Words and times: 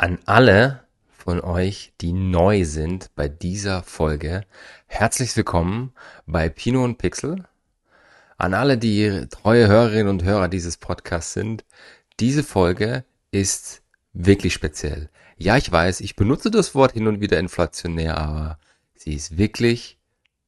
An 0.00 0.18
alle 0.24 0.82
von 1.10 1.42
euch, 1.42 1.92
die 2.00 2.14
neu 2.14 2.64
sind 2.64 3.14
bei 3.16 3.28
dieser 3.28 3.82
Folge, 3.82 4.46
herzlich 4.86 5.36
willkommen 5.36 5.92
bei 6.24 6.48
Pino 6.48 6.82
und 6.82 6.96
Pixel. 6.96 7.44
An 8.38 8.54
alle, 8.54 8.78
die 8.78 9.26
treue 9.28 9.68
Hörerinnen 9.68 10.08
und 10.08 10.24
Hörer 10.24 10.48
dieses 10.48 10.78
Podcasts 10.78 11.34
sind, 11.34 11.66
diese 12.18 12.42
Folge 12.42 13.04
ist 13.30 13.82
wirklich 14.14 14.54
speziell. 14.54 15.10
Ja, 15.36 15.58
ich 15.58 15.70
weiß, 15.70 16.00
ich 16.00 16.16
benutze 16.16 16.50
das 16.50 16.74
Wort 16.74 16.92
hin 16.92 17.06
und 17.06 17.20
wieder 17.20 17.38
inflationär, 17.38 18.16
aber 18.16 18.58
sie 18.94 19.12
ist 19.12 19.36
wirklich 19.36 19.98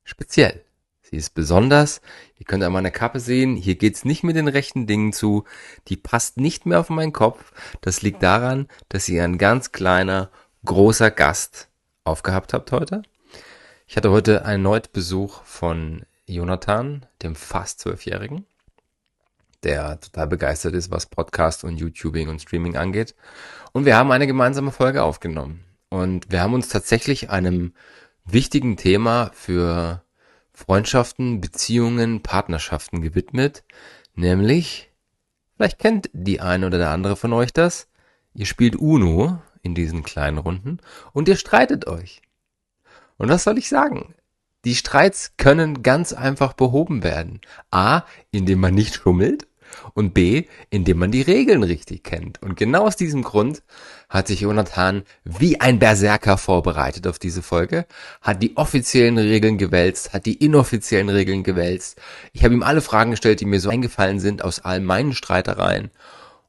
speziell. 0.02 0.64
Sie 1.12 1.18
ist 1.18 1.34
besonders. 1.34 2.00
Ihr 2.38 2.46
könnt 2.46 2.64
an 2.64 2.72
meiner 2.72 2.90
Kappe 2.90 3.20
sehen, 3.20 3.54
hier 3.54 3.74
geht's 3.74 4.06
nicht 4.06 4.24
mit 4.24 4.34
den 4.34 4.48
rechten 4.48 4.86
Dingen 4.86 5.12
zu. 5.12 5.44
Die 5.88 5.98
passt 5.98 6.38
nicht 6.38 6.64
mehr 6.64 6.80
auf 6.80 6.88
meinen 6.88 7.12
Kopf. 7.12 7.52
Das 7.82 8.00
liegt 8.00 8.22
daran, 8.22 8.66
dass 8.88 9.10
ihr 9.10 9.22
ein 9.22 9.36
ganz 9.36 9.72
kleiner, 9.72 10.30
großer 10.64 11.10
Gast 11.10 11.68
aufgehabt 12.04 12.54
habt 12.54 12.72
heute. 12.72 13.02
Ich 13.86 13.96
hatte 13.98 14.10
heute 14.10 14.36
erneut 14.36 14.94
Besuch 14.94 15.42
von 15.44 16.06
Jonathan, 16.24 17.04
dem 17.22 17.36
fast 17.36 17.80
Zwölfjährigen, 17.80 18.46
der 19.64 20.00
total 20.00 20.28
begeistert 20.28 20.72
ist, 20.72 20.90
was 20.90 21.04
Podcast 21.04 21.62
und 21.62 21.76
YouTubing 21.76 22.30
und 22.30 22.40
Streaming 22.40 22.78
angeht. 22.78 23.14
Und 23.72 23.84
wir 23.84 23.98
haben 23.98 24.12
eine 24.12 24.26
gemeinsame 24.26 24.72
Folge 24.72 25.02
aufgenommen. 25.02 25.62
Und 25.90 26.32
wir 26.32 26.40
haben 26.40 26.54
uns 26.54 26.70
tatsächlich 26.70 27.28
einem 27.28 27.74
wichtigen 28.24 28.78
Thema 28.78 29.30
für 29.34 30.02
Freundschaften, 30.54 31.40
Beziehungen, 31.40 32.22
Partnerschaften 32.22 33.00
gewidmet, 33.00 33.64
nämlich, 34.14 34.90
vielleicht 35.56 35.78
kennt 35.78 36.10
die 36.12 36.40
eine 36.40 36.66
oder 36.66 36.78
der 36.78 36.90
andere 36.90 37.16
von 37.16 37.32
euch 37.32 37.52
das, 37.52 37.88
ihr 38.34 38.46
spielt 38.46 38.76
Uno 38.76 39.40
in 39.62 39.74
diesen 39.74 40.02
kleinen 40.02 40.38
Runden 40.38 40.78
und 41.12 41.28
ihr 41.28 41.36
streitet 41.36 41.86
euch. 41.86 42.22
Und 43.16 43.28
was 43.28 43.44
soll 43.44 43.58
ich 43.58 43.68
sagen? 43.68 44.14
Die 44.64 44.74
Streits 44.74 45.36
können 45.36 45.82
ganz 45.82 46.12
einfach 46.12 46.52
behoben 46.52 47.02
werden. 47.02 47.40
A, 47.70 48.02
indem 48.30 48.60
man 48.60 48.74
nicht 48.74 48.94
schummelt 48.94 49.46
und 49.94 50.14
B, 50.14 50.44
indem 50.70 50.98
man 50.98 51.10
die 51.10 51.22
Regeln 51.22 51.62
richtig 51.62 52.04
kennt. 52.04 52.42
Und 52.42 52.56
genau 52.56 52.86
aus 52.86 52.96
diesem 52.96 53.22
Grund 53.22 53.62
hat 54.08 54.26
sich 54.26 54.40
Jonathan 54.40 55.02
wie 55.24 55.60
ein 55.60 55.78
Berserker 55.78 56.38
vorbereitet 56.38 57.06
auf 57.06 57.18
diese 57.18 57.42
Folge, 57.42 57.86
hat 58.20 58.42
die 58.42 58.56
offiziellen 58.56 59.18
Regeln 59.18 59.58
gewälzt, 59.58 60.12
hat 60.12 60.26
die 60.26 60.34
inoffiziellen 60.34 61.08
Regeln 61.08 61.42
gewälzt. 61.42 62.00
Ich 62.32 62.44
habe 62.44 62.54
ihm 62.54 62.62
alle 62.62 62.80
Fragen 62.80 63.12
gestellt, 63.12 63.40
die 63.40 63.46
mir 63.46 63.60
so 63.60 63.70
eingefallen 63.70 64.20
sind 64.20 64.44
aus 64.44 64.60
all 64.60 64.80
meinen 64.80 65.14
Streitereien. 65.14 65.90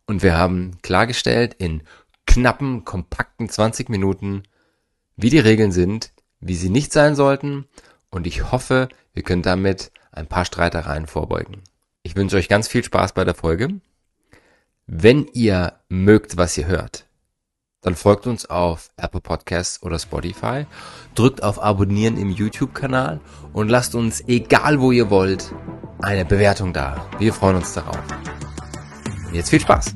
Und 0.06 0.24
wir 0.24 0.38
haben 0.38 0.78
klargestellt 0.82 1.56
in 1.58 1.84
knappen, 2.26 2.86
kompakten 2.86 3.50
20 3.50 3.90
Minuten, 3.90 4.44
wie 5.16 5.30
die 5.30 5.40
Regeln 5.40 5.72
sind, 5.72 6.12
wie 6.40 6.56
sie 6.56 6.70
nicht 6.70 6.92
sein 6.92 7.16
sollten. 7.16 7.66
Und 8.10 8.28
ich 8.28 8.52
hoffe, 8.52 8.90
wir 9.14 9.24
können 9.24 9.42
damit 9.42 9.92
ein 10.12 10.28
paar 10.28 10.46
Streitereien 10.46 11.08
vorbeugen. 11.08 11.62
Ich 12.06 12.18
wünsche 12.18 12.36
euch 12.36 12.50
ganz 12.50 12.68
viel 12.68 12.84
Spaß 12.84 13.14
bei 13.14 13.24
der 13.24 13.34
Folge. 13.34 13.80
Wenn 14.88 15.26
ihr 15.32 15.80
mögt, 15.88 16.36
was 16.36 16.58
ihr 16.58 16.68
hört, 16.68 17.06
dann 17.80 17.96
folgt 17.96 18.28
uns 18.28 18.46
auf 18.46 18.92
Apple 18.98 19.22
Podcasts 19.22 19.82
oder 19.82 19.98
Spotify, 20.00 20.66
drückt 21.16 21.44
auf 21.44 21.64
Abonnieren 21.64 22.18
im 22.18 22.30
YouTube-Kanal 22.30 23.22
und 23.54 23.70
lasst 23.70 23.96
uns, 23.96 24.22
egal 24.28 24.82
wo 24.82 24.92
ihr 24.92 25.10
wollt, 25.10 25.54
eine 26.02 26.26
Bewertung 26.26 26.74
da. 26.74 27.10
Wir 27.20 27.34
freuen 27.34 27.56
uns 27.56 27.74
darauf. 27.74 27.98
Und 29.28 29.34
jetzt 29.34 29.50
viel 29.50 29.62
Spaß! 29.62 29.96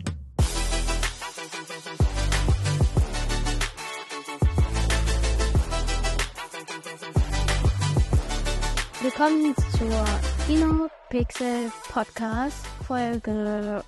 Willkommen 9.01 9.53
zur 9.77 10.36
Kino 10.47 10.87
Pixel 11.09 11.69
Podcast 11.89 12.65
Folge 12.87 13.83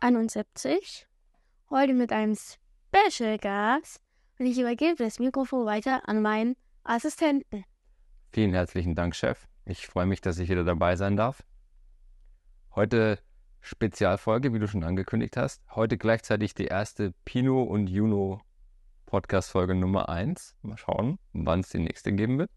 71. 0.00 1.06
Heute 1.68 1.92
mit 1.92 2.12
einem 2.12 2.34
Special 2.34 3.36
Gast 3.36 4.00
und 4.38 4.46
ich 4.46 4.58
übergebe 4.58 4.96
das 4.96 5.18
Mikrofon 5.18 5.66
weiter 5.66 6.08
an 6.08 6.22
meinen 6.22 6.56
Assistenten. 6.82 7.66
Vielen 8.32 8.54
herzlichen 8.54 8.94
Dank, 8.94 9.14
Chef. 9.14 9.46
Ich 9.66 9.86
freue 9.86 10.06
mich, 10.06 10.22
dass 10.22 10.38
ich 10.38 10.48
wieder 10.48 10.64
dabei 10.64 10.96
sein 10.96 11.14
darf. 11.14 11.44
Heute 12.74 13.18
Spezialfolge, 13.60 14.54
wie 14.54 14.60
du 14.60 14.66
schon 14.66 14.84
angekündigt 14.84 15.36
hast. 15.36 15.62
Heute 15.74 15.98
gleichzeitig 15.98 16.54
die 16.54 16.68
erste 16.68 17.12
Pino 17.26 17.62
und 17.62 17.86
Juno 17.86 18.40
Podcast 19.04 19.50
Folge 19.50 19.74
Nummer 19.74 20.08
1. 20.08 20.56
Mal 20.62 20.78
schauen, 20.78 21.18
wann 21.34 21.60
es 21.60 21.68
die 21.68 21.80
nächste 21.80 22.14
geben 22.14 22.38
wird. 22.38 22.50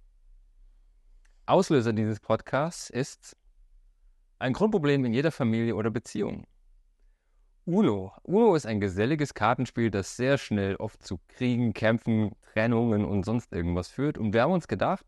Auslöser 1.48 1.92
dieses 1.92 2.22
Podcasts 2.22 2.90
ist 2.90 3.36
ein 4.42 4.54
Grundproblem 4.54 5.06
in 5.06 5.14
jeder 5.14 5.32
Familie 5.32 5.76
oder 5.76 5.92
Beziehung. 5.92 6.46
Uno. 7.66 8.12
Uno 8.24 8.56
ist 8.56 8.66
ein 8.66 8.80
geselliges 8.80 9.34
Kartenspiel, 9.34 9.92
das 9.92 10.18
sehr 10.18 10.38
schnell 10.38 10.76
oft 10.78 11.04
zu 11.04 11.20
Kriegen, 11.28 11.74
Kämpfen, 11.74 12.32
Trennungen 12.54 13.06
und 13.06 13.24
sonst 13.24 13.54
irgendwas 13.54 13.90
führt. 13.90 14.18
Und 14.18 14.34
wir 14.34 14.42
haben 14.42 14.52
uns 14.52 14.68
gedacht, 14.68 15.06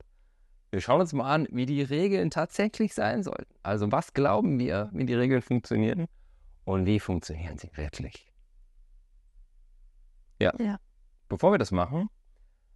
wir 0.69 0.81
schauen 0.81 1.01
uns 1.01 1.13
mal 1.13 1.31
an, 1.31 1.47
wie 1.51 1.65
die 1.65 1.81
Regeln 1.81 2.29
tatsächlich 2.29 2.93
sein 2.93 3.23
sollten. 3.23 3.53
Also 3.63 3.91
was 3.91 4.13
glauben 4.13 4.59
wir, 4.59 4.89
wie 4.93 5.05
die 5.05 5.13
Regeln 5.15 5.41
funktionieren 5.41 6.07
und 6.63 6.85
wie 6.85 6.99
funktionieren 6.99 7.57
sie 7.57 7.69
wirklich. 7.75 8.31
Ja. 10.39 10.53
ja. 10.59 10.77
Bevor 11.27 11.51
wir 11.51 11.57
das 11.57 11.71
machen, 11.71 12.09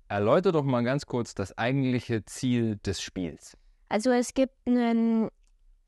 Erläuter 0.09 0.51
doch 0.51 0.63
mal 0.63 0.83
ganz 0.83 1.05
kurz 1.05 1.35
das 1.35 1.57
eigentliche 1.57 2.23
Ziel 2.25 2.77
des 2.77 3.01
Spiels. 3.01 3.57
Also 3.89 4.11
es 4.11 4.33
gibt 4.33 4.55
ein 4.65 5.29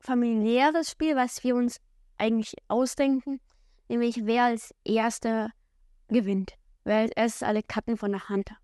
familiäres 0.00 0.90
Spiel, 0.90 1.14
was 1.14 1.44
wir 1.44 1.54
uns 1.54 1.80
eigentlich 2.18 2.54
ausdenken, 2.68 3.40
nämlich 3.88 4.26
wer 4.26 4.44
als 4.44 4.74
erster 4.84 5.50
gewinnt, 6.08 6.54
wer 6.84 6.98
als 6.98 7.12
erstes 7.12 7.42
alle 7.42 7.62
Karten 7.62 7.96
von 7.96 8.12
der 8.12 8.28
Hand 8.28 8.50
hat. 8.50 8.58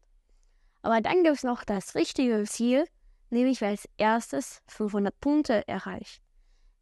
Aber 0.82 1.00
dann 1.00 1.22
gibt 1.22 1.36
es 1.36 1.42
noch 1.42 1.64
das 1.64 1.94
richtige 1.94 2.44
Ziel, 2.44 2.84
nämlich 3.30 3.60
wer 3.60 3.70
als 3.70 3.88
erstes 3.96 4.62
500 4.68 5.18
Punkte 5.20 5.66
erreicht. 5.68 6.22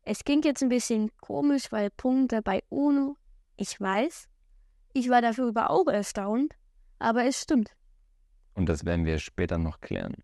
Es 0.02 0.24
klingt 0.24 0.44
jetzt 0.44 0.62
ein 0.62 0.68
bisschen 0.68 1.10
komisch, 1.20 1.72
weil 1.72 1.90
Punkte 1.90 2.42
bei 2.42 2.62
UNO, 2.68 3.16
ich 3.56 3.80
weiß, 3.80 4.28
ich 4.92 5.08
war 5.08 5.22
dafür 5.22 5.52
auch 5.70 5.86
erstaunt, 5.86 6.54
aber 6.98 7.24
es 7.24 7.40
stimmt. 7.40 7.70
Und 8.54 8.68
das 8.68 8.84
werden 8.84 9.06
wir 9.06 9.18
später 9.18 9.58
noch 9.58 9.80
klären. 9.80 10.22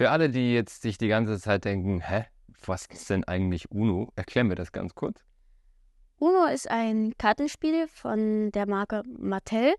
Für 0.00 0.12
alle, 0.12 0.30
die 0.30 0.54
jetzt 0.54 0.80
sich 0.80 0.96
die 0.96 1.08
ganze 1.08 1.38
Zeit 1.38 1.66
denken, 1.66 2.00
hä, 2.00 2.24
was 2.64 2.86
ist 2.86 3.10
denn 3.10 3.22
eigentlich 3.24 3.70
UNO? 3.70 4.10
Erklären 4.16 4.48
wir 4.48 4.56
das 4.56 4.72
ganz 4.72 4.94
kurz. 4.94 5.22
UNO 6.16 6.46
ist 6.46 6.70
ein 6.70 7.12
Kartenspiel 7.18 7.86
von 7.86 8.50
der 8.52 8.66
Marke 8.66 9.02
Mattel. 9.18 9.74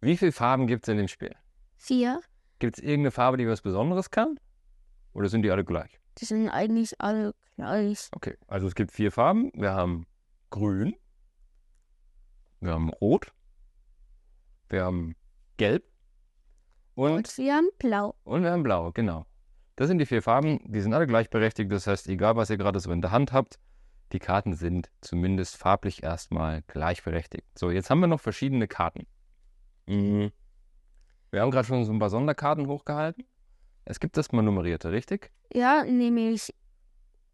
Wie 0.00 0.16
viele 0.16 0.32
Farben 0.32 0.66
gibt 0.66 0.82
es 0.82 0.88
in 0.88 0.96
dem 0.96 1.06
Spiel? 1.06 1.36
Vier. 1.76 2.20
Gibt 2.58 2.78
es 2.78 2.82
irgendeine 2.82 3.12
Farbe, 3.12 3.36
die 3.36 3.46
was 3.46 3.62
Besonderes 3.62 4.10
kann? 4.10 4.40
Oder 5.12 5.28
sind 5.28 5.42
die 5.42 5.52
alle 5.52 5.64
gleich? 5.64 6.00
Die 6.18 6.24
sind 6.24 6.48
eigentlich 6.48 7.00
alle 7.00 7.32
gleich. 7.54 8.08
Okay, 8.10 8.36
also 8.48 8.66
es 8.66 8.74
gibt 8.74 8.90
vier 8.90 9.12
Farben. 9.12 9.52
Wir 9.54 9.72
haben 9.72 10.04
Grün, 10.50 10.96
wir 12.58 12.72
haben 12.72 12.90
Rot, 12.90 13.32
wir 14.68 14.82
haben 14.82 15.14
Gelb 15.58 15.89
und, 17.00 17.12
und 17.12 17.38
wir 17.38 17.54
haben 17.54 17.68
Blau. 17.78 18.14
Und 18.24 18.42
wir 18.42 18.50
haben 18.50 18.62
Blau, 18.62 18.92
genau. 18.92 19.26
Das 19.76 19.88
sind 19.88 19.98
die 19.98 20.06
vier 20.06 20.20
Farben, 20.22 20.60
die 20.66 20.80
sind 20.82 20.92
alle 20.92 21.06
gleichberechtigt. 21.06 21.72
Das 21.72 21.86
heißt, 21.86 22.08
egal 22.08 22.36
was 22.36 22.50
ihr 22.50 22.58
gerade 22.58 22.78
so 22.80 22.92
in 22.92 23.00
der 23.00 23.10
Hand 23.10 23.32
habt, 23.32 23.58
die 24.12 24.18
Karten 24.18 24.52
sind 24.52 24.90
zumindest 25.00 25.56
farblich 25.56 26.02
erstmal 26.02 26.62
gleichberechtigt. 26.66 27.46
So, 27.58 27.70
jetzt 27.70 27.88
haben 27.88 28.00
wir 28.00 28.06
noch 28.06 28.20
verschiedene 28.20 28.68
Karten. 28.68 29.06
Mhm. 29.86 30.32
Wir 31.30 31.40
haben 31.40 31.50
gerade 31.50 31.66
schon 31.66 31.84
so 31.84 31.92
ein 31.92 31.98
paar 31.98 32.10
Sonderkarten 32.10 32.66
hochgehalten. 32.66 33.24
Es 33.84 34.00
gibt 34.00 34.16
das 34.16 34.32
mal 34.32 34.42
nummerierte, 34.42 34.92
richtig? 34.92 35.30
Ja, 35.52 35.84
nämlich 35.84 36.54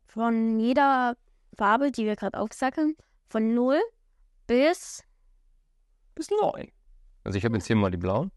von 0.06 0.60
jeder 0.60 1.16
Farbe, 1.56 1.90
die 1.90 2.04
wir 2.04 2.14
gerade 2.14 2.38
aufsackeln, 2.38 2.94
von 3.28 3.54
0 3.54 3.80
bis 4.46 5.02
bis 6.14 6.30
9. 6.30 6.70
Also 7.24 7.38
ich 7.38 7.44
habe 7.44 7.56
jetzt 7.56 7.66
hier 7.66 7.76
mal 7.76 7.90
die 7.90 7.96
blauen. 7.96 8.30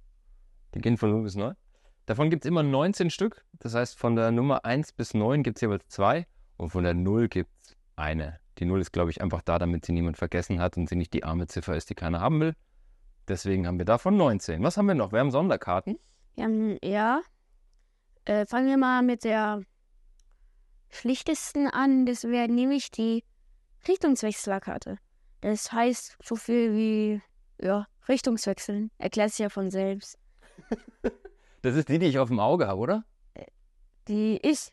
Die 0.74 0.82
gehen 0.82 0.98
von 0.98 1.12
0 1.12 1.24
bis 1.24 1.36
9. 1.36 1.56
Davon 2.06 2.30
gibt 2.30 2.44
es 2.44 2.50
immer 2.50 2.64
19 2.64 3.10
Stück. 3.10 3.46
Das 3.60 3.76
heißt, 3.76 3.98
von 3.98 4.16
der 4.16 4.32
Nummer 4.32 4.66
1 4.66 4.94
bis 4.94 5.14
9 5.14 5.44
gibt 5.44 5.58
es 5.58 5.62
jeweils 5.62 5.88
zwei. 5.88 6.26
Und 6.58 6.70
von 6.70 6.84
der 6.84 6.94
0 6.94 7.28
gibt 7.28 7.52
es 7.62 7.76
eine. 7.96 8.40
Die 8.58 8.66
0 8.66 8.82
ist, 8.82 8.92
glaube 8.92 9.12
ich, 9.12 9.22
einfach 9.22 9.42
da, 9.42 9.60
damit 9.60 9.86
sie 9.86 9.94
niemand 9.94 10.18
vergessen 10.18 10.60
hat 10.60 10.76
und 10.76 10.90
sie 10.90 10.96
nicht 10.96 11.14
die 11.14 11.24
arme 11.24 11.48
Ziffer 11.48 11.76
ist, 11.76 11.90
die 11.90 11.96
keiner 11.96 12.20
haben 12.20 12.40
will. 12.42 12.56
Deswegen 13.28 13.68
haben 13.68 13.78
wir 13.78 13.86
davon 13.86 14.18
19. 14.18 14.64
Was 14.64 14.76
haben 14.76 14.88
wir 14.88 14.96
noch? 14.96 15.12
Wir 15.12 15.20
haben 15.20 15.32
Sonderkarten. 15.32 16.00
Haben, 16.38 16.78
ja. 16.84 17.22
Äh, 18.26 18.46
fangen 18.46 18.68
wir 18.68 18.78
mal 18.78 19.04
mit 19.04 19.24
der 19.24 19.62
schlichtesten 20.90 21.68
an. 21.68 22.06
Das 22.06 22.24
wäre 22.24 22.50
nämlich 22.50 22.92
die 22.92 23.24
Richtungswechselerkarte. 23.88 24.98
Das 25.42 25.72
heißt 25.72 26.18
so 26.24 26.36
viel 26.36 26.74
wie 26.74 27.22
Ja, 27.62 27.86
Richtungswechseln. 28.08 28.92
Erklärt 28.98 29.30
sich 29.30 29.40
ja 29.40 29.50
von 29.50 29.70
selbst. 29.70 30.18
Das 31.62 31.76
ist 31.76 31.90
die, 31.90 32.00
die 32.00 32.06
ich 32.06 32.20
auf 32.20 32.30
dem 32.30 32.40
Auge 32.40 32.68
habe, 32.68 32.80
oder? 32.80 33.04
Die 34.08 34.40
ich. 34.42 34.72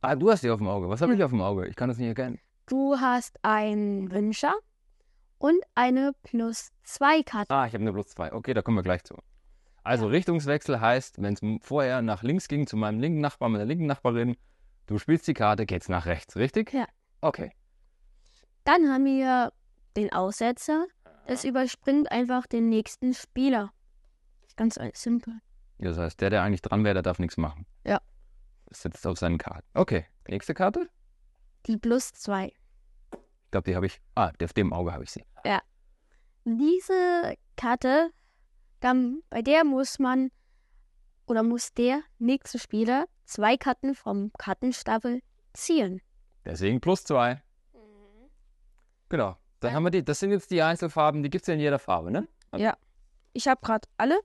Ah, 0.00 0.16
du 0.16 0.30
hast 0.30 0.42
die 0.42 0.50
auf 0.50 0.58
dem 0.58 0.68
Auge. 0.68 0.88
Was 0.88 1.02
habe 1.02 1.14
ich 1.14 1.22
auf 1.22 1.30
dem 1.30 1.40
Auge? 1.40 1.68
Ich 1.68 1.76
kann 1.76 1.88
das 1.88 1.98
nicht 1.98 2.08
erkennen. 2.08 2.40
Du 2.66 2.96
hast 2.98 3.38
einen 3.42 4.10
Wünscher 4.10 4.54
und 5.38 5.60
eine 5.74 6.12
plus 6.22 6.70
zwei 6.82 7.22
Karte. 7.22 7.54
Ah, 7.54 7.66
ich 7.66 7.74
habe 7.74 7.82
eine 7.82 7.92
plus 7.92 8.08
zwei. 8.08 8.32
Okay, 8.32 8.54
da 8.54 8.62
kommen 8.62 8.76
wir 8.76 8.82
gleich 8.82 9.04
zu. 9.04 9.16
Also 9.82 10.08
Richtungswechsel 10.08 10.80
heißt, 10.80 11.22
wenn 11.22 11.34
es 11.34 11.40
vorher 11.64 12.02
nach 12.02 12.22
links 12.22 12.48
ging 12.48 12.66
zu 12.66 12.76
meinem 12.76 13.00
linken 13.00 13.20
Nachbarn, 13.20 13.52
meiner 13.52 13.64
linken 13.64 13.86
Nachbarin, 13.86 14.36
du 14.86 14.98
spielst 14.98 15.26
die 15.26 15.34
Karte, 15.34 15.64
geht's 15.64 15.88
nach 15.88 16.06
rechts, 16.06 16.36
richtig? 16.36 16.72
Ja. 16.72 16.86
Okay. 17.20 17.52
Dann 18.64 18.88
haben 18.92 19.04
wir 19.04 19.52
den 19.96 20.12
Aussetzer. 20.12 20.86
Das 21.26 21.44
überspringt 21.44 22.10
einfach 22.10 22.46
den 22.46 22.68
nächsten 22.68 23.14
Spieler. 23.14 23.72
Ganz 24.60 24.78
simpel. 24.92 25.40
Das 25.78 25.96
heißt, 25.96 26.20
der, 26.20 26.28
der 26.28 26.42
eigentlich 26.42 26.60
dran 26.60 26.84
wäre, 26.84 26.92
der 26.92 27.02
darf 27.02 27.18
nichts 27.18 27.38
machen. 27.38 27.64
Ja. 27.86 27.98
Das 28.66 28.82
sitzt 28.82 29.06
auf 29.06 29.18
seinen 29.18 29.38
Karten. 29.38 29.66
Okay, 29.72 30.04
nächste 30.28 30.52
Karte. 30.52 30.90
Die 31.64 31.78
plus 31.78 32.12
zwei. 32.12 32.48
Ich 33.14 33.50
glaube, 33.52 33.64
die 33.70 33.74
habe 33.74 33.86
ich. 33.86 34.02
Ah, 34.14 34.32
auf 34.42 34.52
dem 34.52 34.74
Auge 34.74 34.92
habe 34.92 35.04
ich 35.04 35.12
sie. 35.12 35.24
Diese 36.44 37.36
Karte, 37.56 38.10
dann, 38.80 39.22
bei 39.30 39.40
der 39.40 39.64
muss 39.64 39.98
man 39.98 40.30
oder 41.26 41.42
muss 41.42 41.72
der 41.72 42.02
nächste 42.18 42.58
Spieler 42.58 43.06
zwei 43.24 43.56
Karten 43.56 43.94
vom 43.94 44.30
Kartenstapel 44.36 45.22
ziehen. 45.54 46.02
Deswegen 46.44 46.82
plus 46.82 47.04
zwei. 47.04 47.42
Genau. 49.08 49.38
Dann 49.60 49.70
Ja. 49.70 49.76
haben 49.76 49.84
wir 49.84 49.90
die. 49.90 50.04
Das 50.04 50.20
sind 50.20 50.32
jetzt 50.32 50.50
die 50.50 50.60
Einzelfarben, 50.60 51.22
die 51.22 51.30
gibt 51.30 51.44
es 51.44 51.46
ja 51.48 51.54
in 51.54 51.60
jeder 51.60 51.78
Farbe, 51.78 52.10
ne? 52.10 52.28
Ja. 52.54 52.76
Ich 53.32 53.48
habe 53.48 53.62
gerade 53.62 53.88
alle. 53.96 54.20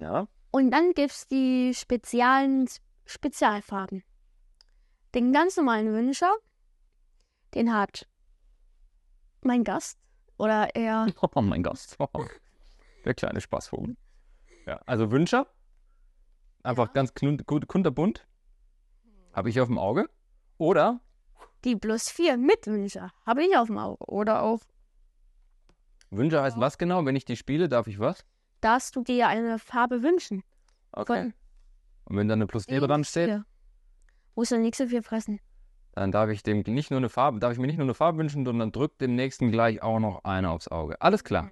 Ja. 0.00 0.28
Und 0.50 0.70
dann 0.70 0.92
gibt 0.92 1.10
es 1.10 1.26
die 1.28 1.72
speziellen 1.74 2.68
Spezialfarben. 3.06 4.02
Den 5.14 5.32
ganz 5.32 5.56
normalen 5.56 5.92
Wünscher, 5.92 6.32
den 7.54 7.72
hat 7.72 8.06
mein 9.42 9.64
Gast 9.64 9.98
oder 10.36 10.74
er 10.74 11.06
Oh 11.34 11.40
mein 11.42 11.62
Gott. 11.62 11.78
Der 13.04 13.14
kleine 13.14 13.40
Spaßvogel. 13.40 13.96
Ja, 14.66 14.80
also 14.86 15.10
Wünscher. 15.10 15.46
Einfach 16.62 16.92
ganz 16.92 17.12
knun- 17.12 17.42
gut- 17.44 17.66
kunterbunt. 17.68 18.26
Habe 19.32 19.48
ich 19.50 19.60
auf 19.60 19.68
dem 19.68 19.78
Auge. 19.78 20.10
Oder 20.58 21.00
die 21.64 21.76
plus 21.76 22.08
vier 22.10 22.36
mit 22.36 22.66
Wünscher 22.66 23.12
habe 23.24 23.42
ich 23.44 23.56
auf 23.56 23.68
dem 23.68 23.78
Auge. 23.78 24.04
Oder 24.06 24.42
auch 24.42 24.60
Wünscher 26.10 26.42
heißt 26.42 26.58
was 26.60 26.78
genau? 26.78 27.04
Wenn 27.04 27.16
ich 27.16 27.24
die 27.24 27.36
spiele, 27.36 27.68
darf 27.68 27.86
ich 27.86 27.98
was? 27.98 28.24
Darfst 28.60 28.96
du 28.96 29.02
dir 29.02 29.28
eine 29.28 29.58
Farbe 29.58 30.02
wünschen. 30.02 30.42
Okay. 30.92 31.32
Und 32.04 32.16
wenn 32.16 32.28
da 32.28 32.34
eine 32.34 32.46
plus 32.46 32.64
4 32.66 32.80
dran 32.80 33.04
steht, 33.04 33.28
Ja. 33.28 33.44
Muss 34.34 34.52
er 34.52 34.58
nicht 34.58 34.76
so 34.76 34.86
viel 34.86 35.02
fressen. 35.02 35.40
dann 35.92 36.12
darf 36.12 36.30
ich 36.30 36.44
dem 36.44 36.60
nicht 36.60 36.90
nur 36.92 36.98
eine 36.98 37.08
Farbe, 37.08 37.40
darf 37.40 37.52
ich 37.52 37.58
mir 37.58 37.66
nicht 37.66 37.76
nur 37.78 37.86
eine 37.86 37.94
Farbe 37.94 38.18
wünschen, 38.18 38.44
sondern 38.44 38.70
drückt 38.70 39.00
dem 39.00 39.16
nächsten 39.16 39.50
gleich 39.50 39.82
auch 39.82 39.98
noch 39.98 40.22
eine 40.24 40.50
aufs 40.50 40.68
Auge. 40.68 41.00
Alles 41.02 41.24
klar. 41.24 41.50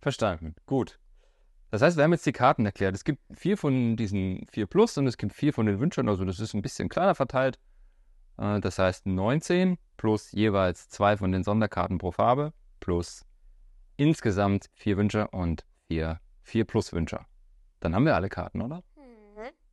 Verstanden. 0.00 0.54
Gut. 0.66 0.98
Das 1.70 1.82
heißt, 1.82 1.96
wir 1.96 2.02
haben 2.04 2.12
jetzt 2.12 2.26
die 2.26 2.32
Karten 2.32 2.66
erklärt. 2.66 2.94
Es 2.94 3.04
gibt 3.04 3.20
vier 3.36 3.56
von 3.56 3.96
diesen 3.96 4.46
vier 4.50 4.66
Plus 4.66 4.96
und 4.98 5.06
es 5.06 5.16
gibt 5.16 5.32
vier 5.32 5.52
von 5.52 5.66
den 5.66 5.78
Wünschern. 5.80 6.08
Also 6.08 6.24
das 6.24 6.40
ist 6.40 6.54
ein 6.54 6.62
bisschen 6.62 6.88
kleiner 6.88 7.14
verteilt. 7.14 7.58
Äh, 8.38 8.60
Das 8.60 8.78
heißt 8.78 9.06
19 9.06 9.78
plus 9.96 10.32
jeweils 10.32 10.88
zwei 10.88 11.16
von 11.16 11.30
den 11.30 11.44
Sonderkarten 11.44 11.98
pro 11.98 12.10
Farbe 12.10 12.52
plus 12.80 13.24
insgesamt 13.96 14.70
vier 14.74 14.96
Wünscher 14.96 15.32
und 15.34 15.64
vier, 15.88 16.20
vier 16.48 16.64
plus 16.64 16.92
Wünscher. 16.92 17.26
Dann 17.80 17.94
haben 17.94 18.04
wir 18.04 18.16
alle 18.16 18.28
Karten, 18.28 18.62
oder? 18.62 18.82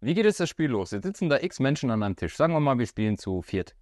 Wie 0.01 0.13
geht 0.13 0.25
jetzt 0.25 0.39
das 0.39 0.49
Spiel 0.49 0.69
los? 0.69 0.91
Jetzt 0.91 1.05
sitzen 1.05 1.29
da 1.29 1.39
x 1.39 1.59
Menschen 1.59 1.89
an 1.89 2.03
einem 2.03 2.15
Tisch. 2.15 2.35
Sagen 2.35 2.53
wir 2.53 2.59
mal, 2.59 2.77
wir 2.77 2.85
spielen 2.85 3.17
zu 3.17 3.41
viert. 3.41 3.75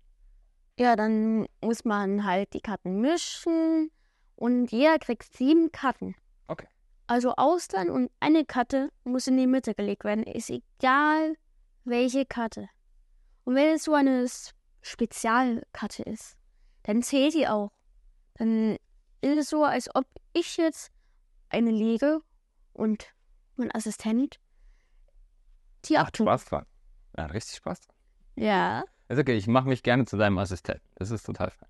Ja, 0.80 0.96
dann 0.96 1.46
muss 1.62 1.84
man 1.84 2.24
halt 2.24 2.54
die 2.54 2.62
Karten 2.62 3.02
mischen 3.02 3.92
und 4.36 4.72
jeder 4.72 4.98
kriegt 5.00 5.36
sieben 5.36 5.72
Karten. 5.72 6.16
Okay. 6.48 6.68
Also 7.08 7.34
Austern 7.36 7.90
und 7.90 8.10
eine 8.22 8.46
Karte 8.46 8.90
muss 9.04 9.28
in 9.28 9.38
die 9.38 9.48
Mitte 9.48 9.76
gelegt 9.76 10.06
werden. 10.06 10.24
Ist 10.24 10.50
egal, 10.50 11.36
welche 11.84 12.26
Karte. 12.26 12.70
Und 13.44 13.56
wenn 13.56 13.76
es 13.76 13.84
so 13.84 13.94
eine 13.94 14.26
Spezialkarte 14.82 16.04
ist, 16.04 16.38
dann 16.84 17.02
zählt 17.02 17.34
die 17.34 17.48
auch. 17.48 17.72
Dann 18.36 18.78
ist 19.22 19.38
es 19.38 19.50
so, 19.50 19.66
als 19.66 19.94
ob 19.94 20.06
ich 20.34 20.58
jetzt 20.58 20.92
eine 21.50 21.72
lege 21.72 22.22
und 22.74 23.14
mein 23.56 23.74
Assistent 23.74 24.40
die 25.86 25.94
Macht 25.94 26.08
abtun. 26.08 26.28
Spaß 26.28 26.46
dran. 26.46 26.66
Ja, 27.18 27.26
richtig 27.28 27.58
Spaß 27.58 27.82
dran. 27.82 27.96
Ja. 28.36 28.84
Ist 29.10 29.20
okay, 29.20 29.36
ich 29.36 29.48
mache 29.48 29.68
mich 29.68 29.84
gerne 29.84 30.06
zu 30.06 30.18
deinem 30.18 30.38
Assistenten. 30.38 30.88
Das 30.96 31.12
ist 31.12 31.24
total 31.24 31.52
fein. 31.52 31.70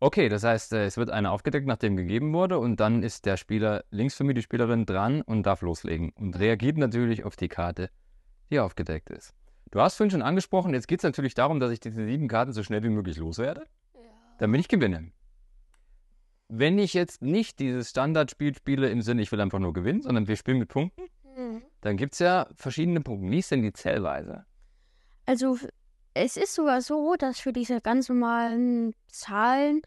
Okay, 0.00 0.28
das 0.28 0.44
heißt, 0.44 0.72
äh, 0.74 0.84
es 0.84 0.96
wird 0.96 1.10
eine 1.10 1.30
aufgedeckt, 1.32 1.66
nachdem 1.66 1.96
gegeben 1.96 2.32
wurde, 2.32 2.58
und 2.58 2.78
dann 2.78 3.02
ist 3.02 3.26
der 3.26 3.36
Spieler 3.36 3.84
links 3.90 4.14
für 4.14 4.22
mich, 4.22 4.36
die 4.36 4.42
Spielerin, 4.42 4.86
dran 4.86 5.22
und 5.22 5.44
darf 5.44 5.60
loslegen 5.60 6.10
und 6.10 6.38
reagiert 6.38 6.78
natürlich 6.78 7.24
auf 7.24 7.34
die 7.34 7.48
Karte, 7.48 7.90
die 8.50 8.60
aufgedeckt 8.60 9.10
ist. 9.10 9.34
Du 9.72 9.80
hast 9.80 9.96
vorhin 9.96 10.12
schon 10.12 10.22
angesprochen, 10.22 10.72
jetzt 10.72 10.86
geht 10.86 11.00
es 11.00 11.04
natürlich 11.04 11.34
darum, 11.34 11.58
dass 11.58 11.72
ich 11.72 11.80
diese 11.80 12.04
sieben 12.06 12.28
Karten 12.28 12.52
so 12.52 12.62
schnell 12.62 12.82
wie 12.84 12.88
möglich 12.88 13.16
loswerde, 13.16 13.66
damit 14.38 14.60
ich 14.60 14.68
gewinne. 14.68 15.10
Wenn 16.48 16.78
ich 16.78 16.94
jetzt 16.94 17.22
nicht 17.22 17.58
dieses 17.58 17.90
Standardspiel 17.90 18.54
spiele 18.54 18.88
im 18.88 19.02
Sinne, 19.02 19.22
ich 19.22 19.30
will 19.32 19.40
einfach 19.40 19.58
nur 19.58 19.72
gewinnen, 19.72 20.02
sondern 20.02 20.28
wir 20.28 20.36
spielen 20.36 20.58
mit 20.58 20.68
Punkten, 20.68 21.02
dann 21.82 21.96
gibt 21.96 22.14
es 22.14 22.18
ja 22.18 22.48
verschiedene 22.54 23.00
Punkte. 23.00 23.30
Wie 23.30 23.38
ist 23.38 23.50
denn 23.50 23.62
die 23.62 23.72
Zählweise? 23.72 24.44
Also 25.26 25.58
es 26.14 26.36
ist 26.36 26.54
sogar 26.54 26.80
so, 26.80 27.14
dass 27.16 27.38
für 27.38 27.52
diese 27.52 27.80
ganz 27.80 28.08
normalen 28.08 28.94
Zahlen 29.08 29.82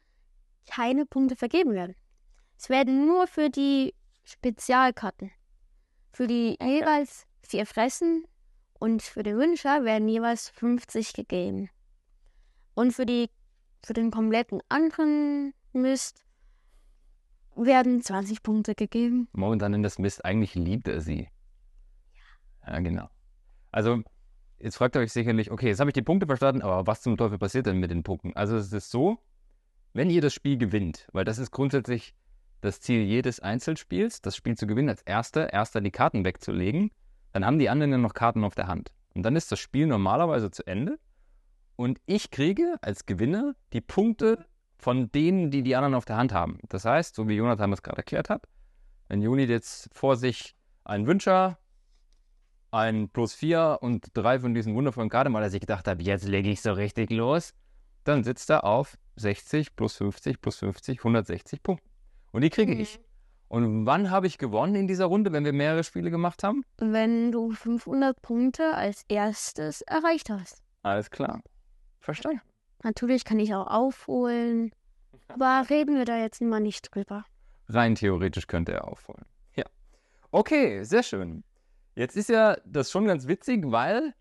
keine 0.70 1.06
Punkte 1.06 1.36
vergeben 1.36 1.74
werden. 1.74 1.96
Es 2.58 2.70
werden 2.70 3.06
nur 3.06 3.28
für 3.28 3.50
die 3.50 3.94
Spezialkarten. 4.24 5.32
Für 6.14 6.28
die 6.28 6.58
jeweils 6.62 7.26
vier 7.42 7.66
Fressen 7.66 8.26
und 8.80 9.02
für 9.02 9.24
den 9.24 9.38
Wünscher 9.38 9.84
werden 9.84 10.08
jeweils 10.08 10.50
50 10.50 11.14
gegeben. 11.14 11.70
Und 12.76 12.94
für 12.94 13.06
die 13.06 13.30
für 13.84 13.94
den 13.94 14.12
kompletten 14.12 14.62
anderen 14.70 15.54
Mist 15.74 16.24
werden 17.56 18.02
20 18.02 18.44
Punkte 18.44 18.76
gegeben. 18.76 19.28
momentan 19.34 19.74
in 19.74 19.84
das 19.84 20.00
Mist, 20.00 20.26
eigentlich 20.26 20.56
liebt 20.56 20.88
er 20.88 21.02
sie. 21.02 21.28
Ja, 22.66 22.80
genau. 22.80 23.10
Also, 23.72 24.02
jetzt 24.60 24.78
fragt 24.78 24.96
ihr 24.96 25.00
euch 25.00 25.12
sicherlich, 25.12 25.52
okay, 25.52 25.68
jetzt 25.68 25.80
habe 25.80 25.90
ich 25.90 25.94
die 25.94 26.02
Punkte 26.02 26.28
verstanden, 26.28 26.62
aber 26.62 26.88
was 26.88 27.02
zum 27.02 27.18
Teufel 27.18 27.38
passiert 27.38 27.66
denn 27.66 27.80
mit 27.80 27.92
den 27.92 28.04
Punkten? 28.04 28.36
Also, 28.36 28.56
es 28.58 28.72
ist 28.72 28.92
so, 28.92 29.20
wenn 29.94 30.10
ihr 30.10 30.22
das 30.22 30.34
Spiel 30.34 30.58
gewinnt, 30.58 31.08
weil 31.12 31.26
das 31.26 31.38
ist 31.38 31.52
grundsätzlich 31.52 32.14
das 32.62 32.80
Ziel 32.80 33.02
jedes 33.02 33.40
Einzelspiels, 33.40 34.22
das 34.22 34.36
Spiel 34.36 34.56
zu 34.56 34.68
gewinnen, 34.68 34.90
als 34.90 35.02
Erster, 35.02 35.52
Erster 35.52 35.82
die 35.82 35.92
Karten 35.92 36.24
wegzulegen, 36.24 36.92
dann 37.34 37.46
haben 37.46 37.60
die 37.60 37.70
anderen 37.70 37.92
ja 37.92 37.98
noch 37.98 38.14
Karten 38.14 38.44
auf 38.44 38.56
der 38.56 38.68
Hand. 38.68 38.92
Und 39.14 39.24
dann 39.24 39.36
ist 39.36 39.52
das 39.52 39.60
Spiel 39.60 39.88
normalerweise 39.88 40.52
zu 40.52 40.66
Ende 40.66 41.00
und 41.76 42.00
ich 42.06 42.32
kriege 42.32 42.76
als 42.82 43.06
Gewinner 43.06 43.56
die 43.74 43.82
Punkte 43.82 44.46
von 44.82 45.12
denen, 45.12 45.52
die 45.52 45.62
die 45.62 45.76
anderen 45.76 45.94
auf 45.94 46.06
der 46.06 46.18
Hand 46.18 46.34
haben. 46.34 46.58
Das 46.70 46.86
heißt, 46.86 47.16
so 47.16 47.28
wie 47.28 47.36
Jonathan 47.36 47.72
das 47.72 47.84
gerade 47.84 48.00
erklärt 48.00 48.30
hat, 48.30 48.48
wenn 49.08 49.22
Juni 49.22 49.44
jetzt 49.44 49.90
vor 49.94 50.16
sich 50.16 50.56
einen 50.84 51.06
Wünscher, 51.06 51.60
ein 52.72 53.10
Plus 53.10 53.34
4 53.34 53.80
und 53.82 54.08
drei 54.14 54.40
von 54.40 54.54
diesen 54.54 54.74
wundervollen 54.74 55.10
Karten, 55.10 55.34
weil 55.34 55.44
er 55.44 55.50
sich 55.50 55.60
gedacht 55.60 55.88
hat, 55.88 56.02
jetzt 56.02 56.28
lege 56.28 56.50
ich 56.50 56.62
so 56.62 56.72
richtig 56.72 57.12
los, 57.12 57.54
dann 58.06 58.24
sitzt 58.24 58.50
er 58.50 58.64
auf 58.64 58.98
60 59.18 59.76
plus 59.76 59.98
50 59.98 60.42
plus 60.42 60.58
50, 60.58 61.00
160 61.00 61.62
Punkte. 61.62 61.86
Und 62.32 62.42
die 62.42 62.50
kriege 62.50 62.74
ich. 62.74 63.00
Und 63.50 63.86
wann 63.86 64.10
habe 64.10 64.28
ich 64.28 64.38
gewonnen 64.38 64.76
in 64.76 64.88
dieser 64.88 65.06
Runde, 65.06 65.34
wenn 65.34 65.44
wir 65.44 65.52
mehrere 65.52 65.84
Spiele 65.84 66.10
gemacht 66.10 66.42
haben? 66.42 66.64
Wenn 66.78 67.34
du 67.34 67.52
500 67.52 68.22
Punkte 68.22 68.74
als 68.74 69.04
erstes 69.10 69.82
erreicht 69.82 70.30
hast. 70.30 70.64
Alles 70.84 71.12
klar. 71.12 71.42
Verstanden. 72.00 72.42
Natürlich 72.84 73.26
kann 73.26 73.40
ich 73.40 73.54
auch 73.54 73.68
aufholen, 73.68 74.72
aber 75.28 75.70
reden 75.70 75.96
wir 75.96 76.06
da 76.06 76.18
jetzt 76.18 76.42
mal 76.42 76.60
nicht 76.60 76.94
drüber. 76.94 77.26
Rein 77.68 77.96
theoretisch 77.96 78.48
könnte 78.48 78.74
er 78.74 78.88
aufholen. 78.88 79.26
Ja. 79.56 79.66
Okay, 80.32 80.84
sehr 80.84 81.04
schön. 81.04 81.44
Jetzt 81.96 82.16
ist 82.16 82.30
ja 82.30 82.58
das 82.66 82.92
schon 82.92 83.06
ganz 83.06 83.28
witzig, 83.28 83.64
weil 83.66 84.14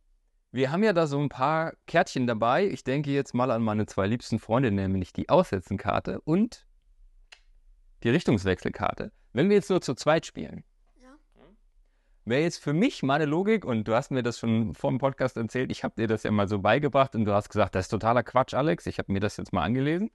wir 0.53 0.73
haben 0.73 0.83
ja 0.83 0.93
da 0.93 1.07
so 1.07 1.19
ein 1.21 1.29
paar 1.29 1.75
Kärtchen 1.87 2.27
dabei. 2.27 2.67
Ich 2.67 2.83
denke 2.83 3.11
jetzt 3.11 3.35
mal 3.35 3.51
an 3.51 3.63
meine 3.63 3.87
zwei 3.87 4.07
liebsten 4.07 4.39
Freunde, 4.39 4.73
nämlich 4.73 5.13
die 5.13 5.29
Aussetzenkarte 5.29 6.21
und 6.23 6.67
die 8.03 8.11
Richtungswechselkarte. 8.11 9.13
Wenn 9.33 9.49
wir 9.49 9.57
jetzt 9.57 9.71
nur 9.71 9.81
zu 9.81 9.95
zweit 9.95 10.27
spielen. 10.27 10.65
Wäre 12.25 12.43
jetzt 12.43 12.63
für 12.63 12.73
mich 12.73 13.03
meine 13.03 13.25
Logik, 13.25 13.65
und 13.65 13.89
du 13.89 13.95
hast 13.95 14.11
mir 14.11 14.23
das 14.23 14.39
schon 14.39 14.75
vor 14.75 14.91
dem 14.91 14.99
Podcast 14.99 15.37
erzählt, 15.37 15.71
ich 15.71 15.85
habe 15.85 15.95
dir 15.97 16.07
das 16.07 16.23
ja 16.23 16.31
mal 16.31 16.49
so 16.49 16.59
beigebracht 16.59 17.15
und 17.15 17.25
du 17.25 17.33
hast 17.33 17.49
gesagt, 17.49 17.75
das 17.75 17.87
ist 17.87 17.89
totaler 17.91 18.23
Quatsch, 18.23 18.55
Alex. 18.55 18.87
Ich 18.87 18.99
habe 18.99 19.13
mir 19.13 19.21
das 19.21 19.37
jetzt 19.37 19.53
mal 19.53 19.63
angelesen. 19.63 20.11